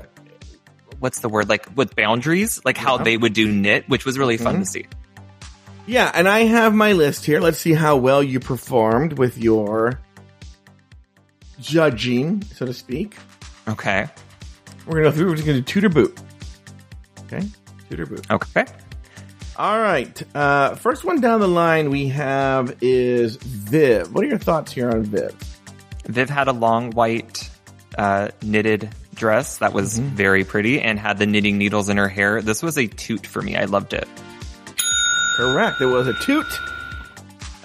[1.01, 3.05] what's the word like with boundaries, like how Yeah.
[3.05, 4.61] they would do knit, which was really fun Mhm.
[4.61, 4.87] to see.
[5.87, 7.41] Yeah, and I have my list here.
[7.41, 10.01] Let's see how well you performed with your
[11.61, 13.17] judging, so to speak.
[13.69, 14.09] Okay,
[14.87, 15.29] We're gonna go through.
[15.29, 16.19] We're just gonna do toot or boot.
[17.25, 17.47] Okay,
[17.89, 18.31] toot or boot.
[18.31, 18.65] okay.
[19.57, 20.21] All right.
[20.35, 24.13] Uh, first one down the line we have is Viv.
[24.13, 25.33] What are your thoughts here on Viv?
[26.07, 27.49] Viv had a long white
[27.97, 30.17] uh, knitted dress that was Mm-hmm.
[30.17, 32.43] very pretty and had the knitting needles in her hair.
[32.43, 33.57] This was a toot for me.
[33.57, 34.09] I loved it.
[35.37, 35.81] Correct.
[35.81, 36.47] It was a toot.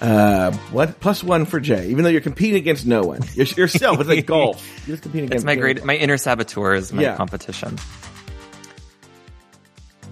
[0.00, 1.88] Uh, what plus one for Jay?
[1.88, 3.98] Even though you're competing against no one, you're yourself.
[4.00, 4.64] It's like golf.
[4.86, 7.16] You're just competing It's against my no great, my inner saboteur is my Yeah.
[7.16, 7.76] competition.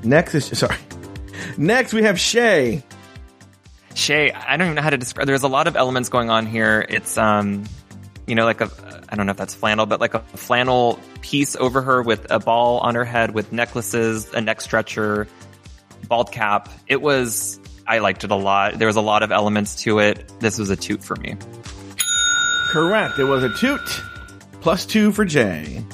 [0.02, 0.76] Next is sorry.
[1.58, 2.84] Next we have Shea.
[3.94, 5.26] Shea, I don't even know how to describe.
[5.26, 6.86] There's a lot of elements going on here.
[6.88, 7.64] It's um,
[8.28, 8.70] you know, like a
[9.08, 12.38] I don't know if that's flannel, but like a flannel piece over her with a
[12.38, 15.26] ball on her head with necklaces, a neck stretcher,
[16.06, 16.68] bald cap.
[16.86, 18.78] It was I liked it a lot.
[18.78, 20.32] There was a lot of elements to it.
[20.38, 21.36] This was a toot for me.
[22.68, 23.18] Correct.
[23.18, 23.80] It was a toot.
[24.60, 25.84] Plus two for Jay.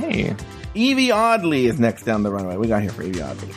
[0.00, 0.34] Yay.
[0.74, 2.56] Yvie Oddly is next down the runway.
[2.56, 3.54] We got here for Yvie Oddly.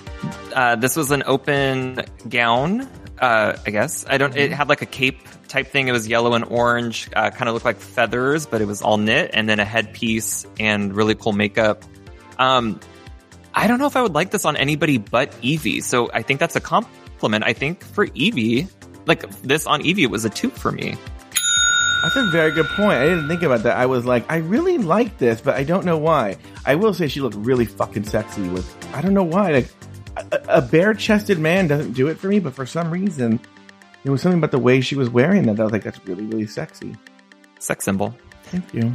[0.54, 2.82] Uh, this was an open gown,
[3.20, 4.06] uh, I guess.
[4.08, 5.88] I don't, it had like a cape type thing.
[5.88, 8.98] It was yellow and orange, uh, kind of looked like feathers, but it was all
[8.98, 11.84] knit and then a headpiece and really cool makeup.
[12.38, 12.80] Um,
[13.54, 15.84] I don't know if I would like this on anybody but Yvie.
[15.84, 17.44] So I think that's a compliment.
[17.46, 18.70] I think for Yvie,
[19.06, 20.96] like this on Yvie, it was a two for me.
[22.04, 22.94] That's a very good point.
[22.94, 23.76] I didn't think about that.
[23.76, 26.38] I was like, I really like this, but I don't know why.
[26.66, 29.52] I will say she looked really fucking sexy with, I don't know why.
[29.52, 29.70] Like,
[30.32, 33.40] a, a bare chested man doesn't do it for me, but for some reason,
[34.04, 35.60] there was something about the way she was wearing that.
[35.60, 36.96] I was like, that's really, really sexy.
[37.60, 38.16] Sex symbol.
[38.44, 38.94] Thank you.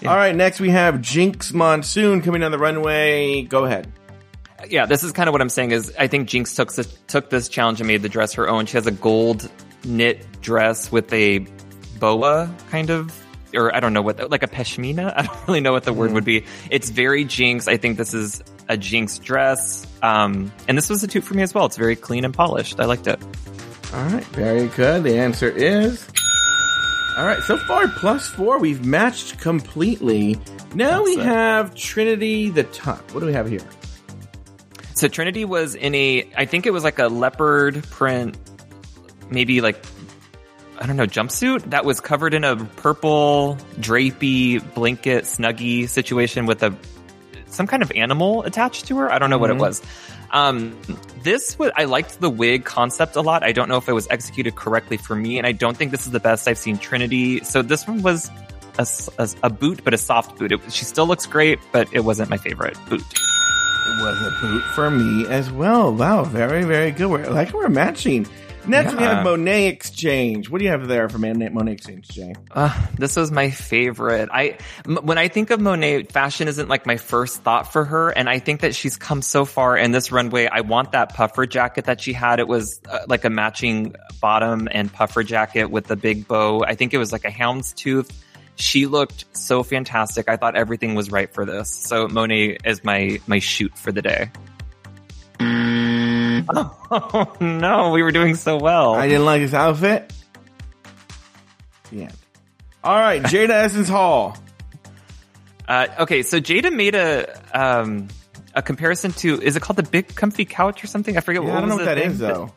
[0.00, 0.10] Yeah.
[0.10, 3.42] All right, next we have Jinkx Monsoon coming down the runway.
[3.42, 3.92] Go ahead.
[4.68, 7.30] Yeah, this is kind of what I'm saying is I think Jinkx took this, took
[7.30, 8.66] this challenge and made the dress her own.
[8.66, 9.50] She has a gold
[9.84, 11.46] knit dress with a
[11.98, 13.22] boa kind of
[13.54, 15.12] or I don't know what like a pashmina.
[15.16, 16.14] I don't really know what the word hmm.
[16.14, 16.44] would be.
[16.70, 17.68] It's very Jinkx.
[17.68, 19.86] I think this is a Jinkx dress.
[20.02, 21.66] Um, and this was a toot for me as well.
[21.66, 22.80] It's very clean and polished.
[22.80, 23.20] I liked it.
[23.92, 25.04] All right, very good.
[25.04, 26.06] The answer is
[27.16, 27.42] all right.
[27.42, 28.58] So far, plus four.
[28.58, 30.38] We've matched completely.
[30.74, 31.24] Now That's we it.
[31.24, 33.10] have Trinity the Tuck.
[33.12, 33.60] What do we have here?
[34.94, 38.36] So Trinity was in a, I think it was like a leopard print,
[39.30, 39.82] maybe like
[40.78, 46.62] I don't know, jumpsuit that was covered in a purple drapey blanket snuggie situation with
[46.62, 46.76] a
[47.46, 49.12] some kind of animal attached to her.
[49.12, 49.40] I don't know mm-hmm.
[49.40, 49.60] what it mm-hmm.
[49.62, 49.82] was.
[50.32, 50.78] Um,
[51.22, 53.42] this was, I liked the wig concept a lot.
[53.42, 56.06] I don't know if it was executed correctly for me, and I don't think this
[56.06, 57.42] is the best I've seen Trinity.
[57.44, 58.30] So this one was
[58.78, 58.86] a,
[59.18, 60.52] a, a boot, but a soft boot.
[60.52, 63.00] It, she still looks great, but it wasn't my favorite boot.
[63.00, 65.94] It was a boot for me as well.
[65.94, 67.06] Wow, very, very good.
[67.08, 68.26] We're, like we're matching.
[68.68, 68.98] Next, yeah.
[68.98, 70.50] we have Monét X Change.
[70.50, 72.34] What do you have there for Monét X Change, Jay?
[72.50, 74.28] Uh, this was my favorite.
[74.32, 78.10] I m- when I think of Monet, fashion isn't like my first thought for her,
[78.10, 80.46] and I think that she's come so far in this runway.
[80.46, 82.40] I want that puffer jacket that she had.
[82.40, 86.64] It was uh, like a matching bottom and puffer jacket with the big bow.
[86.64, 88.10] I think it was like a houndstooth.
[88.56, 90.28] She looked so fantastic.
[90.28, 91.70] I thought everything was right for this.
[91.70, 94.30] So Monet is my my shoot for the day.
[96.48, 98.94] Oh no, we were doing so well.
[98.94, 100.12] I didn't like his outfit.
[101.90, 102.10] Yeah.
[102.84, 104.36] All right, Jaida Essence Hall.
[105.68, 108.08] Uh, okay, so Jaida made a um,
[108.54, 111.16] a comparison to is it called the Big Comfy Couch or something?
[111.16, 111.42] I forget.
[111.42, 112.52] Yeah, what I don't know what that is though.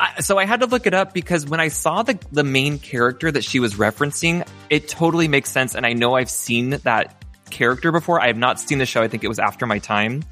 [0.00, 2.78] I, so I had to look it up because when I saw the the main
[2.78, 7.24] character that she was referencing, it totally makes sense, and I know I've seen that
[7.50, 8.20] character before.
[8.20, 9.02] I have not seen the show.
[9.02, 10.22] I think it was after my time.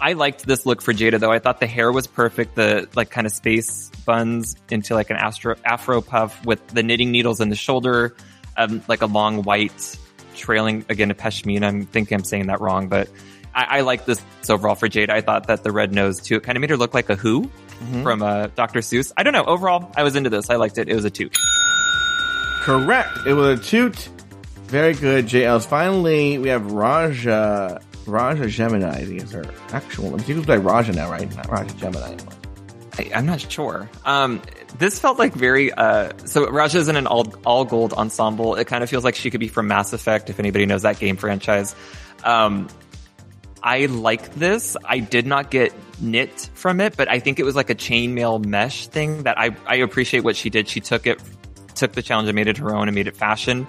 [0.00, 1.30] I liked this look for Jaida though.
[1.30, 2.54] I thought the hair was perfect.
[2.54, 7.10] The like kind of space buns into like an astro, afro puff with the knitting
[7.10, 8.16] needles in the shoulder,
[8.56, 9.98] um, like a long white
[10.36, 11.64] trailing again a pashmina.
[11.64, 13.08] I'm thinking I'm saying that wrong, but
[13.54, 15.10] I, I like this overall for Jade.
[15.10, 17.16] I thought that the red nose too, it kind of made her look like a
[17.16, 18.02] Who mm-hmm.
[18.02, 18.80] from uh, Dr.
[18.80, 19.12] Seuss.
[19.16, 19.44] I don't know.
[19.44, 20.50] Overall, I was into this.
[20.50, 20.88] I liked it.
[20.88, 21.36] It was a toot.
[22.62, 23.26] Correct.
[23.26, 23.96] It was a toot.
[24.64, 25.66] Very good, Jay Ellis.
[25.66, 30.24] Finally, we have Raja Raja Gemini, is her actual name.
[30.24, 31.34] She goes by Raja now, right?
[31.36, 32.34] Not Raja Gemini anymore.
[32.98, 33.88] I, am not sure.
[34.04, 34.42] Um,
[34.78, 38.56] this felt like very, uh, so Raja's in an all, all gold ensemble.
[38.56, 40.98] It kind of feels like she could be from Mass Effect, if anybody knows that
[40.98, 41.74] game franchise.
[42.24, 42.68] Um,
[43.62, 44.76] I like this.
[44.84, 48.44] I did not get knit from it, but I think it was like a chainmail
[48.44, 50.68] mesh thing that I, I appreciate what she did.
[50.68, 51.20] She took it,
[51.74, 53.66] took the challenge and made it her own and made it fashion.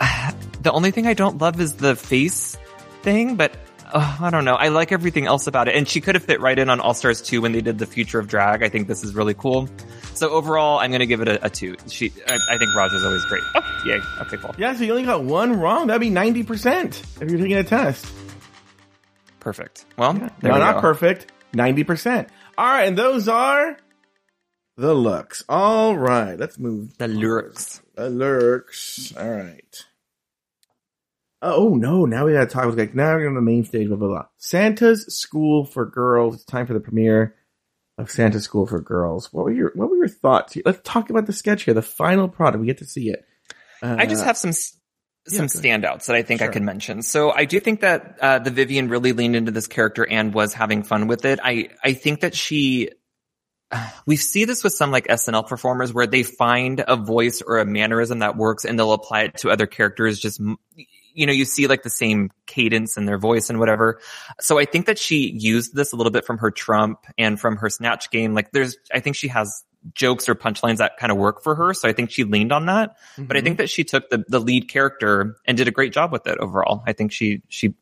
[0.60, 2.58] The only thing I don't love is the face
[3.02, 3.52] thing, but
[3.92, 4.54] uh, I don't know.
[4.54, 5.76] I like everything else about it.
[5.76, 7.86] And she could have fit right in on All Stars 2 when they did the
[7.86, 8.62] future of drag.
[8.62, 9.68] I think this is really cool.
[10.14, 11.76] So overall, I'm going to give it a, a two.
[11.88, 13.42] She, I, I think Raja's always great.
[13.54, 14.00] Oh, yay.
[14.20, 14.54] Okay, cool.
[14.58, 15.86] Yeah, so you only got one wrong.
[15.86, 18.06] That'd be 90% if you're taking a test.
[19.40, 19.86] Perfect.
[19.96, 20.28] Well, yeah.
[20.42, 20.80] no, not go.
[20.82, 21.32] perfect.
[21.54, 22.28] 90%.
[22.58, 22.84] All right.
[22.88, 23.76] And those are
[24.76, 25.42] the looks.
[25.48, 26.38] All right.
[26.38, 26.96] Let's move.
[26.98, 27.80] The looks.
[27.94, 29.14] The looks.
[29.16, 29.84] All right.
[31.42, 32.04] Oh no!
[32.04, 32.76] Now we gotta talk.
[32.76, 33.88] Like, now we're on the main stage.
[33.88, 34.26] Blah blah blah.
[34.36, 36.34] Santa's School for Girls.
[36.34, 37.34] It's time for the premiere
[37.96, 39.32] of Santa's School for Girls.
[39.32, 40.56] What were your What were your thoughts?
[40.64, 41.74] Let's talk about the sketch here.
[41.74, 42.60] The final product.
[42.60, 43.24] We get to see it.
[43.82, 46.50] Uh, I just have some some yeah, standouts that I think sure.
[46.50, 47.02] I can mention.
[47.02, 50.52] So I do think that uh, the Vivienne really leaned into this character and was
[50.52, 51.40] having fun with it.
[51.42, 52.90] I I think that she
[54.06, 57.64] we see this with some like SNL performers where they find a voice or a
[57.64, 60.18] mannerism that works and they'll apply it to other characters.
[60.18, 60.40] Just,
[61.20, 64.00] you know, you see like the same cadence in their voice and whatever.
[64.40, 67.58] So I think that she used this a little bit from her Trump and from
[67.58, 68.32] her Snatch game.
[68.32, 69.62] Like there's, I think she has
[69.92, 71.74] jokes or punchlines that kind of work for her.
[71.74, 73.24] So I think she leaned on that, mm-hmm.
[73.24, 76.10] but I think that she took the, the lead character and did a great job
[76.10, 76.82] with it overall.
[76.86, 77.74] I think she, she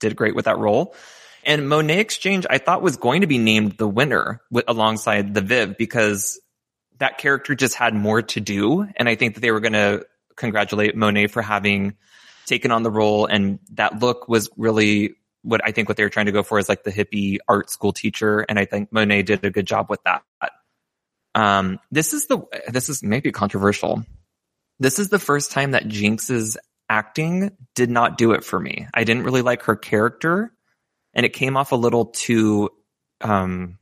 [0.00, 0.96] did great with that role.
[1.44, 5.32] And Monét X Change, I thought was going to be named the winner with, alongside
[5.32, 6.40] the Viv because
[6.98, 8.84] that character just had more to do.
[8.96, 10.04] And I think that they were going to
[10.34, 11.96] congratulate Monet for having
[12.48, 13.26] taken on the role.
[13.26, 16.58] And that look was really what I think what they were trying to go for
[16.58, 18.40] is like the hippie art school teacher.
[18.40, 20.22] And I think Monet did a good job with that.
[21.34, 24.04] Um, this is the, this is maybe controversial.
[24.80, 26.56] This is the first time that Jinkx's
[26.88, 28.88] acting did not do it for me.
[28.92, 30.52] I didn't really like her character
[31.14, 32.70] and it came off a little too,
[33.20, 33.77] um,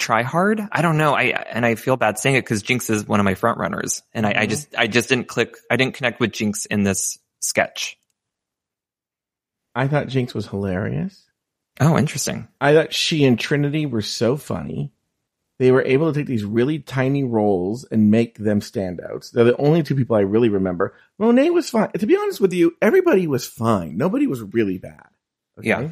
[0.00, 0.60] try hard.
[0.72, 1.14] I don't know.
[1.14, 4.02] I, and I feel bad saying it because Jinkx is one of my front runners
[4.12, 4.42] and I, mm-hmm.
[4.42, 5.56] I just, I just didn't click.
[5.70, 7.96] I didn't connect with Jinkx in this sketch.
[9.74, 11.24] I thought Jinkx was hilarious.
[11.80, 12.48] Oh, interesting.
[12.60, 14.92] I thought she and Trinity were so funny
[15.60, 19.30] they were able to take these really tiny roles and make them standouts.
[19.30, 20.94] They're the only two people I really remember.
[21.18, 21.90] Monet was fine.
[21.92, 23.98] To be honest with you, everybody was fine.
[23.98, 25.08] Nobody was really bad.
[25.58, 25.68] Okay?
[25.68, 25.90] Yeah.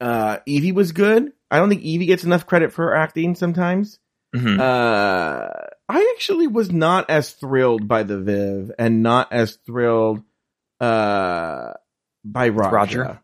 [0.00, 1.33] Uh, Yvie was good.
[1.50, 3.98] I don't think Yvie gets enough credit for her acting sometimes.
[4.34, 4.60] Mm-hmm.
[4.60, 5.48] Uh,
[5.88, 10.22] I actually was not as thrilled by the Viv and not as thrilled,
[10.80, 11.74] uh,
[12.24, 12.74] by Raja.
[12.74, 13.20] Roger.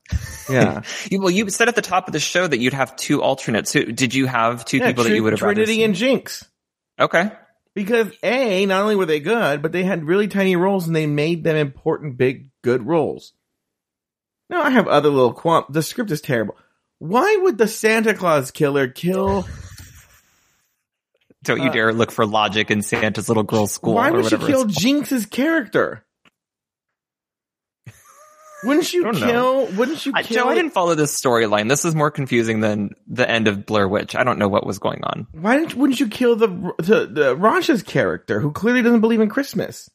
[0.48, 0.82] Yeah.
[1.12, 3.70] well, you said at the top of the show that you'd have two alternates.
[3.70, 6.44] So did you have two yeah, people that you would have Trinity and Jinkx.
[6.98, 7.32] Okay.
[7.74, 11.06] Because A, not only were they good, but they had really tiny roles and they
[11.06, 13.32] made them important, big, good roles.
[14.50, 15.66] Now I have other little qualms.
[15.70, 16.56] The script is terrible.
[17.00, 19.48] Why would the Santa Claus killer kill?
[21.42, 23.94] Don't you uh, dare look for logic in Santa's little girl's school.
[23.94, 26.04] Why would she kill Jinkx's character?
[28.62, 29.14] Wouldn't you kill?
[29.14, 29.64] Know.
[29.78, 30.44] Wouldn't you I, kill?
[30.44, 31.70] Joe, I didn't follow this storyline.
[31.70, 34.14] This is more confusing than the end of Blair Witch.
[34.14, 35.26] I don't know what was going on.
[35.32, 35.76] Why didn't?
[35.76, 39.88] Wouldn't you kill the the, the Raja's character who clearly doesn't believe in Christmas?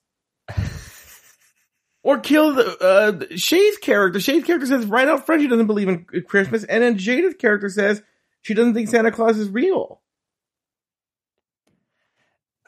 [2.05, 2.77] Or kill the
[3.31, 4.19] uh, Shea's character.
[4.19, 7.67] Shea's character says right out front she doesn't believe in Christmas, and then Jaida's character
[7.67, 8.03] says
[8.43, 10.01] she doesn't think Santa Claus is real.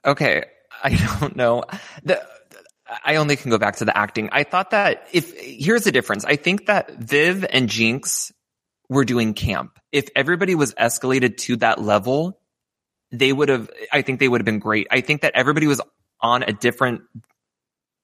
[0.04, 0.44] Okay,
[0.84, 1.66] I don't know.
[2.02, 2.26] The
[3.06, 4.30] I only can go back to the acting.
[4.32, 6.26] I thought that if here's the difference.
[6.26, 8.32] I think that Viv and Jinkx
[8.90, 9.78] were doing camp.
[9.92, 12.40] If everybody was escalated to that level,
[13.12, 14.88] they would have, I think they would have been great.
[14.90, 15.80] I think that everybody was
[16.22, 17.02] on a different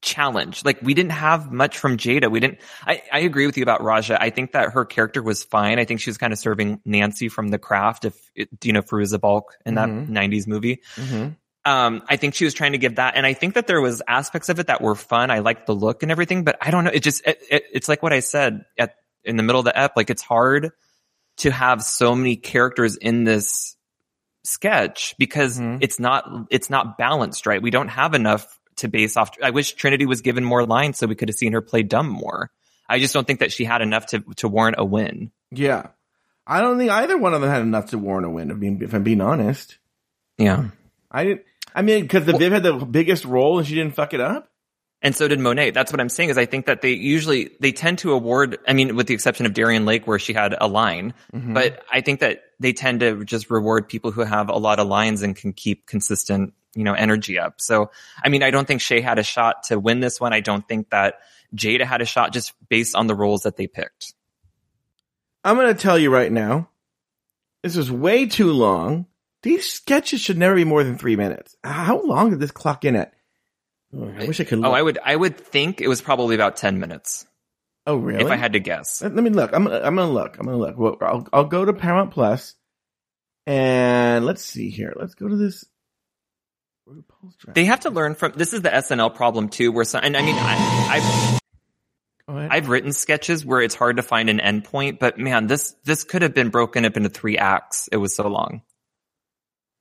[0.04, 0.64] challenge.
[0.64, 2.30] Like we didn't have much from Jaida.
[2.30, 4.22] We didn't, I, I agree with you about Raja.
[4.22, 5.80] I think that her character was fine.
[5.80, 8.06] I think she was kind of serving Nancy from the craft.
[8.06, 10.16] If, you know Fairuza Balk in that mm-hmm.
[10.16, 10.82] 90s movie?
[10.96, 11.30] Mm-hmm.
[11.66, 13.16] Um, I think she was trying to give that.
[13.16, 15.32] And I think that there was aspects of it that were fun.
[15.32, 16.92] I liked the look and everything, but I don't know.
[16.94, 19.78] It just, it, it, it's like what I said at, in the middle of the
[19.78, 19.94] ep.
[19.96, 20.72] Like it's hard
[21.38, 23.78] to have so many characters in this
[24.44, 25.78] sketch because mm-hmm.
[25.80, 27.62] it's not, it's not balanced, right?
[27.62, 29.32] We don't have enough to base off.
[29.42, 32.10] I wish Trinity was given more lines so we could have seen her play dumb
[32.10, 32.52] more.
[32.88, 35.32] I just don't think that she had enough to, to warrant a win.
[35.52, 35.88] Yeah.
[36.46, 38.82] I don't think either one of them had enough to warrant a win, I mean,
[38.82, 39.78] if I'm being honest.
[40.38, 40.70] Yeah.
[41.10, 41.44] I didn't,
[41.74, 44.20] I mean, because the well, Viv had the biggest role and she didn't fuck it
[44.20, 44.50] up.
[45.02, 45.72] And so did Monet.
[45.72, 48.74] That's what I'm saying is I think that they usually, they tend to award, I
[48.74, 51.54] mean, with the exception of Darienne Lake where she had a line, mm-hmm.
[51.54, 54.88] but I think that they tend to just reward people who have a lot of
[54.88, 57.56] lines and can keep consistent, you know, energy up.
[57.60, 57.92] So,
[58.24, 60.34] I mean, I don't think Shea had a shot to win this one.
[60.34, 61.16] I don't think that
[61.56, 64.14] Jaida had a shot just based on the roles that they picked.
[65.44, 66.70] I'm going to tell you right now,
[67.64, 69.08] this is way too long.
[69.42, 71.56] These sketches should never be more than three minutes.
[71.64, 73.14] How long did this clock in at?
[73.96, 74.60] Oh, I wish I could.
[74.60, 74.72] Oh, look.
[74.72, 75.00] Oh, I would.
[75.04, 77.28] I would think it was probably about ten minutes.
[77.86, 78.24] Oh, really?
[78.24, 79.02] If I had to guess.
[79.02, 79.52] Let, let me look.
[79.54, 79.68] I'm.
[79.68, 80.40] I'm gonna look.
[80.40, 80.78] I'm gonna look.
[80.78, 82.56] Well, I'll, I'll go to Paramount Plus,
[83.46, 84.94] and let's see here.
[84.96, 85.66] Let's go to this.
[87.48, 88.34] They have to learn from.
[88.36, 90.02] This is the SNL problem too, where some.
[90.04, 91.40] And I mean, I,
[92.28, 96.04] I've I've written sketches where it's hard to find an endpoint, but man, this this
[96.04, 97.90] could have been broken up into three acts.
[97.92, 98.62] It was so long.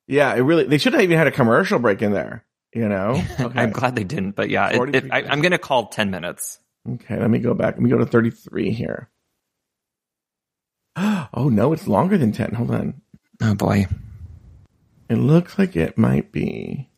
[0.07, 0.65] Yeah, it really.
[0.65, 2.45] They should have even had a commercial break in there.
[2.73, 3.59] You know, okay.
[3.59, 4.31] I'm glad they didn't.
[4.31, 6.59] But yeah, it, it, I, am going to call ten minutes.
[6.89, 7.75] Okay, let me go back.
[7.75, 9.09] Let me go to 33 here.
[11.35, 12.53] Oh no, it's longer than 10.
[12.53, 13.01] Hold on.
[13.41, 13.87] Oh boy.
[15.09, 16.91] It looks like it might be.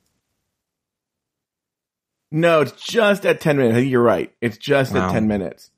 [2.31, 3.75] No, it's just at 10 minutes.
[3.75, 4.31] I think you're right.
[4.41, 5.07] It's just wow.
[5.07, 5.69] at 10 minutes.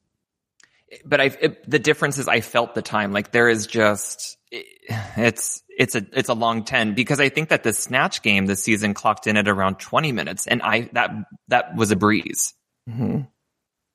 [1.06, 3.12] but I, it, the difference is I felt the time.
[3.12, 7.64] Like there is just, it's, it's a, it's a long 10 because I think that
[7.64, 11.12] the snatch game this season clocked in at around 20 minutes and I, that,
[11.50, 12.54] that was a breeze.
[12.90, 13.22] Mm-hmm.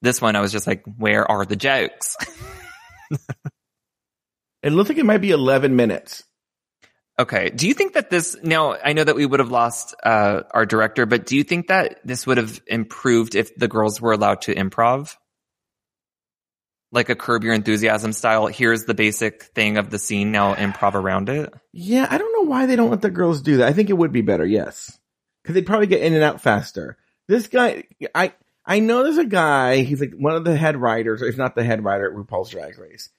[0.03, 2.17] This one, I was just like, where are the jokes?
[4.63, 6.23] It looks like it might be 11 minutes.
[7.23, 7.51] Okay.
[7.51, 8.75] Do you think that this now?
[8.75, 12.01] I know that we would have lost uh, our director, but do you think that
[12.05, 15.15] this would have improved if the girls were allowed to improv,
[16.91, 18.49] like a Curb Your Enthusiasm style?
[18.49, 20.33] Here's the basic thing of the scene.
[20.33, 21.55] Now improv around it.
[21.73, 23.69] Yeah, I don't know why they don't let the girls do that.
[23.69, 24.99] I think it would be better, yes,
[25.43, 26.99] because they'd probably get in and out faster.
[27.29, 27.85] This guy,
[28.17, 28.33] I
[28.67, 29.83] I know there's a guy.
[29.83, 32.77] He's like one of the head writers, if not the head writer at RuPaul's Drag
[32.81, 33.11] Race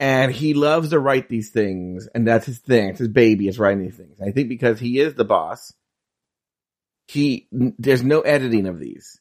[0.00, 2.90] and he loves to write these things, and that's his thing.
[2.90, 3.48] It's his baby.
[3.48, 4.20] It's writing these things.
[4.20, 5.72] I think because he is the boss,
[7.06, 9.20] he there's no editing of these.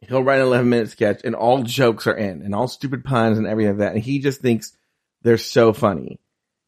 [0.00, 3.38] He'll write an 11 minute sketch, and all jokes are in, and all stupid puns
[3.38, 3.94] and everything like that.
[3.94, 4.76] And he just thinks
[5.22, 6.20] they're so funny.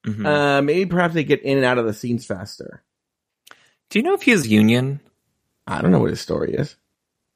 [0.06, 0.26] Mm-hmm.
[0.26, 2.82] Uh, maybe perhaps they get in and out of the scenes faster.
[3.90, 5.00] Do you know if he has union?
[5.66, 6.74] I don't know what his story is.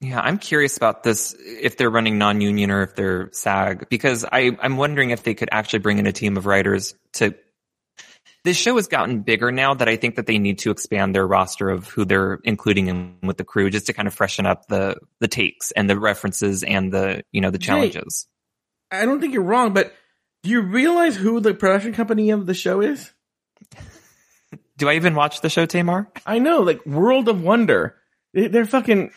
[0.04, 4.54] Yeah, I'm curious about this if they're running non-union or if they're SAG because I
[4.60, 7.34] I'm wondering if they could actually bring in a team of writers to.
[8.44, 11.26] This show has gotten bigger now that I think that they need to expand their
[11.26, 14.66] roster of who they're including in with the crew just to kind of freshen up
[14.66, 18.26] the the takes and the references and the you know the challenges.
[18.92, 19.94] Jay, I don't think you're wrong, but
[20.42, 23.10] do you realize who the production company of the show is?
[24.76, 26.10] do I even watch the show, Tamar?
[26.26, 27.96] I know, like World of Wonder.
[28.34, 29.12] They're fucking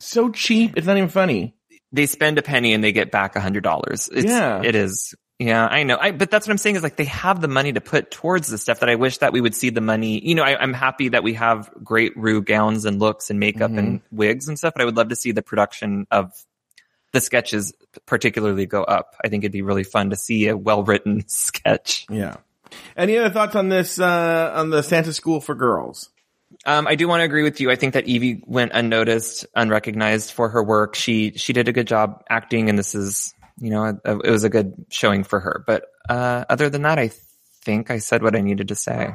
[0.00, 0.76] so cheap.
[0.76, 1.54] It's not even funny.
[1.92, 4.08] They spend a penny and they get back a hundred dollars.
[4.12, 5.14] Yeah, it is.
[5.38, 5.96] Yeah, I know.
[5.96, 8.48] I, but that's what I'm saying is like they have the money to put towards
[8.48, 10.20] the stuff that I wish that we would see the money.
[10.20, 13.70] You know, I, am happy that we have great Ru gowns and looks and makeup
[13.70, 13.78] mm-hmm.
[13.78, 16.32] and wigs and stuff, but I would love to see the production of
[17.12, 17.72] the sketches
[18.04, 19.14] particularly go up.
[19.24, 22.06] I think it'd be really fun to see a well written sketch.
[22.10, 22.36] Yeah.
[22.96, 26.10] Any other thoughts on this, uh, on the Santa School for Girls?
[26.68, 27.70] Um, I do want to agree with you.
[27.70, 30.94] I think that Yvie went unnoticed, unrecognized for her work.
[30.96, 34.44] She she did a good job acting, and this is you know a, it was
[34.44, 35.64] a good showing for her.
[35.66, 37.10] But uh, other than that, I
[37.62, 39.14] think I said what I needed to say.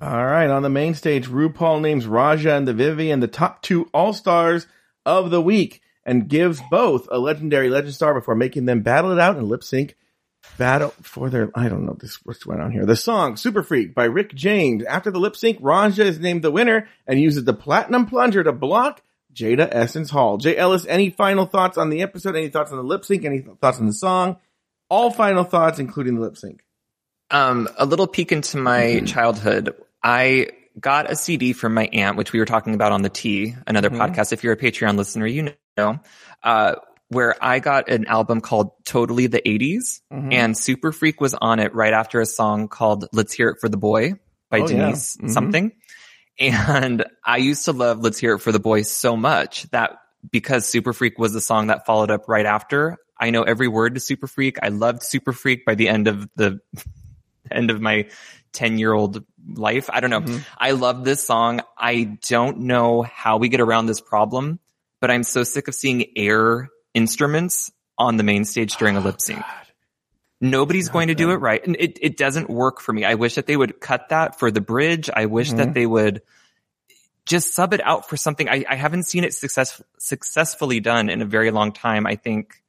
[0.00, 3.86] All right, on the main stage, RuPaul names Raja and the Vivienne the top two
[3.92, 4.66] All Stars
[5.04, 9.20] of the week and gives both a legendary legend star before making them battle it
[9.20, 9.94] out in lip sync
[10.58, 12.86] battle for their I don't know this what's going on here.
[12.86, 14.84] The song Super Freak by Rick James.
[14.84, 18.52] After the lip sync, Raja is named the winner and uses the platinum plunger to
[18.52, 19.02] block
[19.34, 20.38] Jaida Essence Hall.
[20.38, 22.36] Jay Ellis, any final thoughts on the episode?
[22.36, 23.24] Any thoughts on the lip sync?
[23.24, 24.36] Any thoughts on the song?
[24.88, 26.62] All final thoughts, including the lip sync.
[27.30, 29.06] Um, a little peek into my mm-hmm.
[29.06, 29.74] childhood.
[30.02, 33.54] I got a CD from my aunt, which we were talking about on the T,
[33.66, 34.00] another mm-hmm.
[34.00, 34.32] podcast.
[34.32, 36.00] If you're a Patreon listener, you know.
[36.42, 36.76] Uh,
[37.08, 40.32] where I got an album called Totally the 80s mm-hmm.
[40.32, 43.68] and Super Freak was on it right after a song called Let's Hear It for
[43.68, 44.14] the Boy
[44.50, 45.24] by oh, Denise yeah.
[45.24, 45.32] mm-hmm.
[45.32, 45.72] something.
[46.38, 49.98] And I used to love Let's Hear It for the Boy so much that
[50.30, 53.94] because Super Freak was the song that followed up right after, I know every word
[53.94, 54.58] to Super Freak.
[54.62, 56.60] I loved Super Freak by the end of the
[57.50, 58.08] end of my
[58.52, 59.90] 10 year old life.
[59.92, 60.20] I don't know.
[60.20, 60.38] Mm-hmm.
[60.56, 61.60] I love this song.
[61.76, 64.58] I don't know how we get around this problem,
[65.00, 69.20] but I'm so sick of seeing air instruments on the main stage during a lip
[69.20, 69.42] sync.
[69.44, 69.60] Oh,
[70.40, 71.64] Nobody's going to do it right.
[71.64, 73.04] And it, it doesn't work for me.
[73.04, 75.08] I wish that they would cut that for the bridge.
[75.14, 75.58] I wish mm-hmm.
[75.58, 76.22] that they would
[77.24, 78.48] just sub it out for something.
[78.48, 82.06] I, I haven't seen it success, successfully done in a very long time.
[82.06, 82.62] I think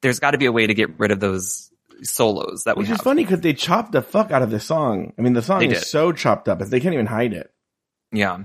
[0.00, 1.70] there's got to be a way to get rid of those
[2.02, 5.12] solos that Which we is funny because they chopped the fuck out of the song.
[5.18, 5.86] I mean, the song they is did.
[5.86, 7.52] so chopped up, that they can't even hide it.
[8.10, 8.44] Yeah.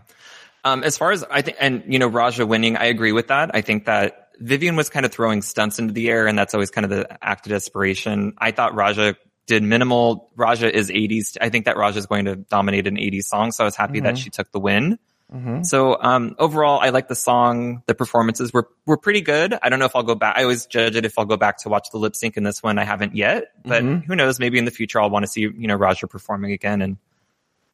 [0.63, 3.51] Um, as far as I think, and you know, Raja winning, I agree with that.
[3.53, 6.71] I think that Vivienne was kind of throwing stunts into the air, and that's always
[6.71, 8.33] kind of the act of desperation.
[8.37, 9.15] I thought Raja
[9.45, 10.31] did minimal.
[10.35, 11.37] Raja is 80s.
[11.41, 13.99] I think that Raja is going to dominate an 80s song, so I was happy
[13.99, 14.05] mm-hmm.
[14.05, 14.99] that she took the win.
[15.33, 15.63] Mm-hmm.
[15.63, 17.83] So um, overall, I like the song.
[17.85, 19.57] The performances were were pretty good.
[19.61, 20.37] I don't know if I'll go back.
[20.37, 22.63] I always judge it if I'll go back to watch the lip sync in this
[22.63, 22.79] one.
[22.79, 24.05] I haven't yet, but mm-hmm.
[24.05, 24.39] who knows?
[24.39, 26.81] Maybe in the future I'll want to see you know Raja performing again.
[26.81, 26.97] And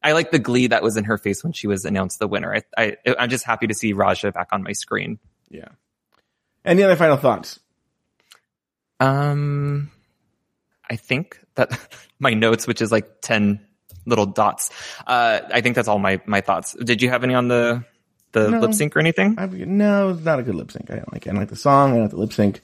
[0.01, 2.55] I like the glee that was in her face when she was announced the winner.
[2.55, 5.19] I, I I'm just happy to see Raja back on my screen.
[5.49, 5.69] Yeah.
[6.65, 7.59] Any other final thoughts?
[8.99, 9.91] Um,
[10.89, 11.77] I think that
[12.19, 13.65] my notes, which is like 10
[14.05, 14.69] little dots.
[15.05, 16.73] Uh, I think that's all my, my thoughts.
[16.73, 17.83] Did you have any on the,
[18.31, 19.35] the no, lip sync or anything?
[19.37, 20.89] I, no, it's not a good lip sync.
[20.89, 21.29] I don't like it.
[21.29, 21.91] I don't like the song.
[21.91, 22.61] I don't like the lip sync,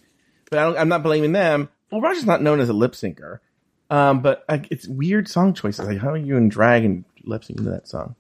[0.50, 1.70] but I am not blaming them.
[1.92, 3.40] Well, Raja's not known as a lip syncer.
[3.90, 5.88] Um, but like, it's weird song choices.
[5.88, 8.16] Like, how are you in drag and lip sync to that song?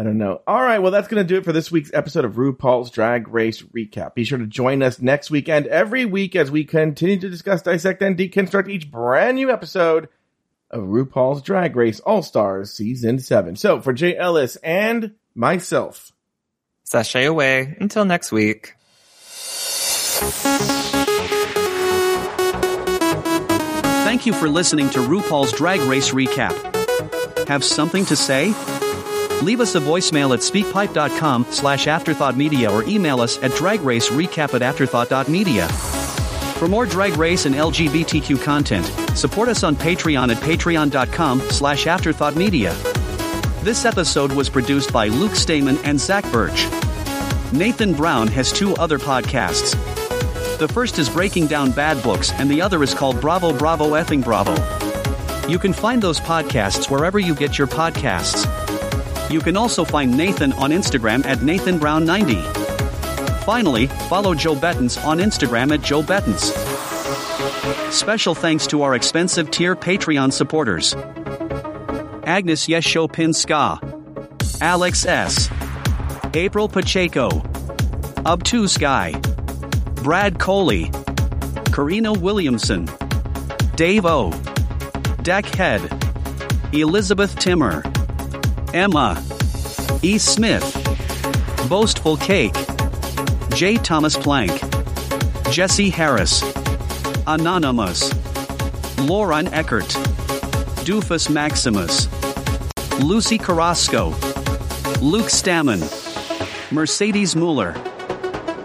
[0.00, 0.40] I don't know.
[0.46, 3.28] All right, well, that's going to do it for this week's episode of RuPaul's Drag
[3.28, 4.14] Race Recap.
[4.14, 7.60] Be sure to join us next week and every week as we continue to discuss,
[7.60, 10.08] dissect, and deconstruct each brand new episode
[10.70, 13.56] of RuPaul's Drag Race All Stars Season 7.
[13.56, 16.12] So, for Jay Ellis and myself,
[16.84, 17.76] Sashay away.
[17.78, 18.76] Until next week.
[24.06, 27.48] Thank you for listening to RuPaul's Drag Race Recap.
[27.48, 28.54] Have something to say?
[29.42, 35.66] Leave us a voicemail at speakpipe.com slash afterthoughtmedia or email us at dragracerecap at afterthought.media.
[36.58, 38.84] For more Drag Race and LGBTQ content,
[39.16, 42.74] support us on Patreon at patreon.com slash afterthoughtmedia.
[43.62, 46.66] This episode was produced by Luke Stamen and Zach Birch.
[47.52, 49.72] Nathan Brown has two other podcasts.
[50.58, 54.22] The first is Breaking Down Bad Books and the other is called Bravo Bravo Effing
[54.22, 54.54] Bravo.
[55.48, 58.59] You can find those podcasts wherever you get your podcasts.
[59.30, 62.42] You can also find Nathan on Instagram at NathanBrown90.
[63.44, 66.52] Finally, follow Joe Bettens on Instagram at Joe Bettens.
[67.94, 70.94] Special thanks to our expensive tier Patreon supporters.
[72.24, 73.78] Agnes Yeshopin Ska.
[74.60, 75.48] Alex S.
[76.34, 77.30] April Pacheco.
[78.26, 79.12] Ubtu Sky.
[80.02, 80.90] Brad Coley.
[81.72, 82.88] Karina Williamson.
[83.76, 84.32] Dave O.
[85.22, 85.80] Deck Head.
[86.72, 87.82] Elizabeth Timmer.
[88.72, 89.20] Emma.
[90.02, 90.16] E.
[90.16, 90.62] Smith.
[91.68, 92.54] Boastful Cake.
[93.54, 93.76] J.
[93.78, 94.52] Thomas Plank.
[95.50, 96.42] Jesse Harris.
[97.26, 98.12] Anonymous.
[98.98, 99.88] Lauren Eckert.
[100.86, 102.08] Doofus Maximus.
[103.02, 104.10] Lucy Carrasco.
[105.00, 105.80] Luke Stammen.
[106.70, 107.74] Mercedes Mueller.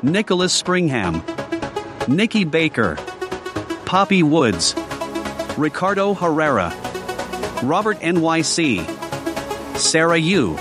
[0.03, 1.23] Nicholas Springham.
[2.07, 2.95] Nikki Baker.
[3.85, 4.75] Poppy Woods.
[5.57, 6.71] Ricardo Herrera.
[7.63, 8.94] Robert NYC.
[9.77, 10.55] Sarah Yu.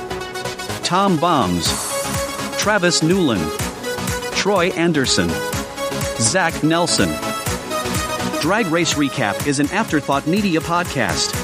[0.83, 1.67] Tom Bombs.
[2.59, 3.43] Travis Newland.
[4.33, 5.29] Troy Anderson.
[6.19, 7.09] Zach Nelson.
[8.41, 11.43] Drag Race Recap is an Afterthought Media podcast.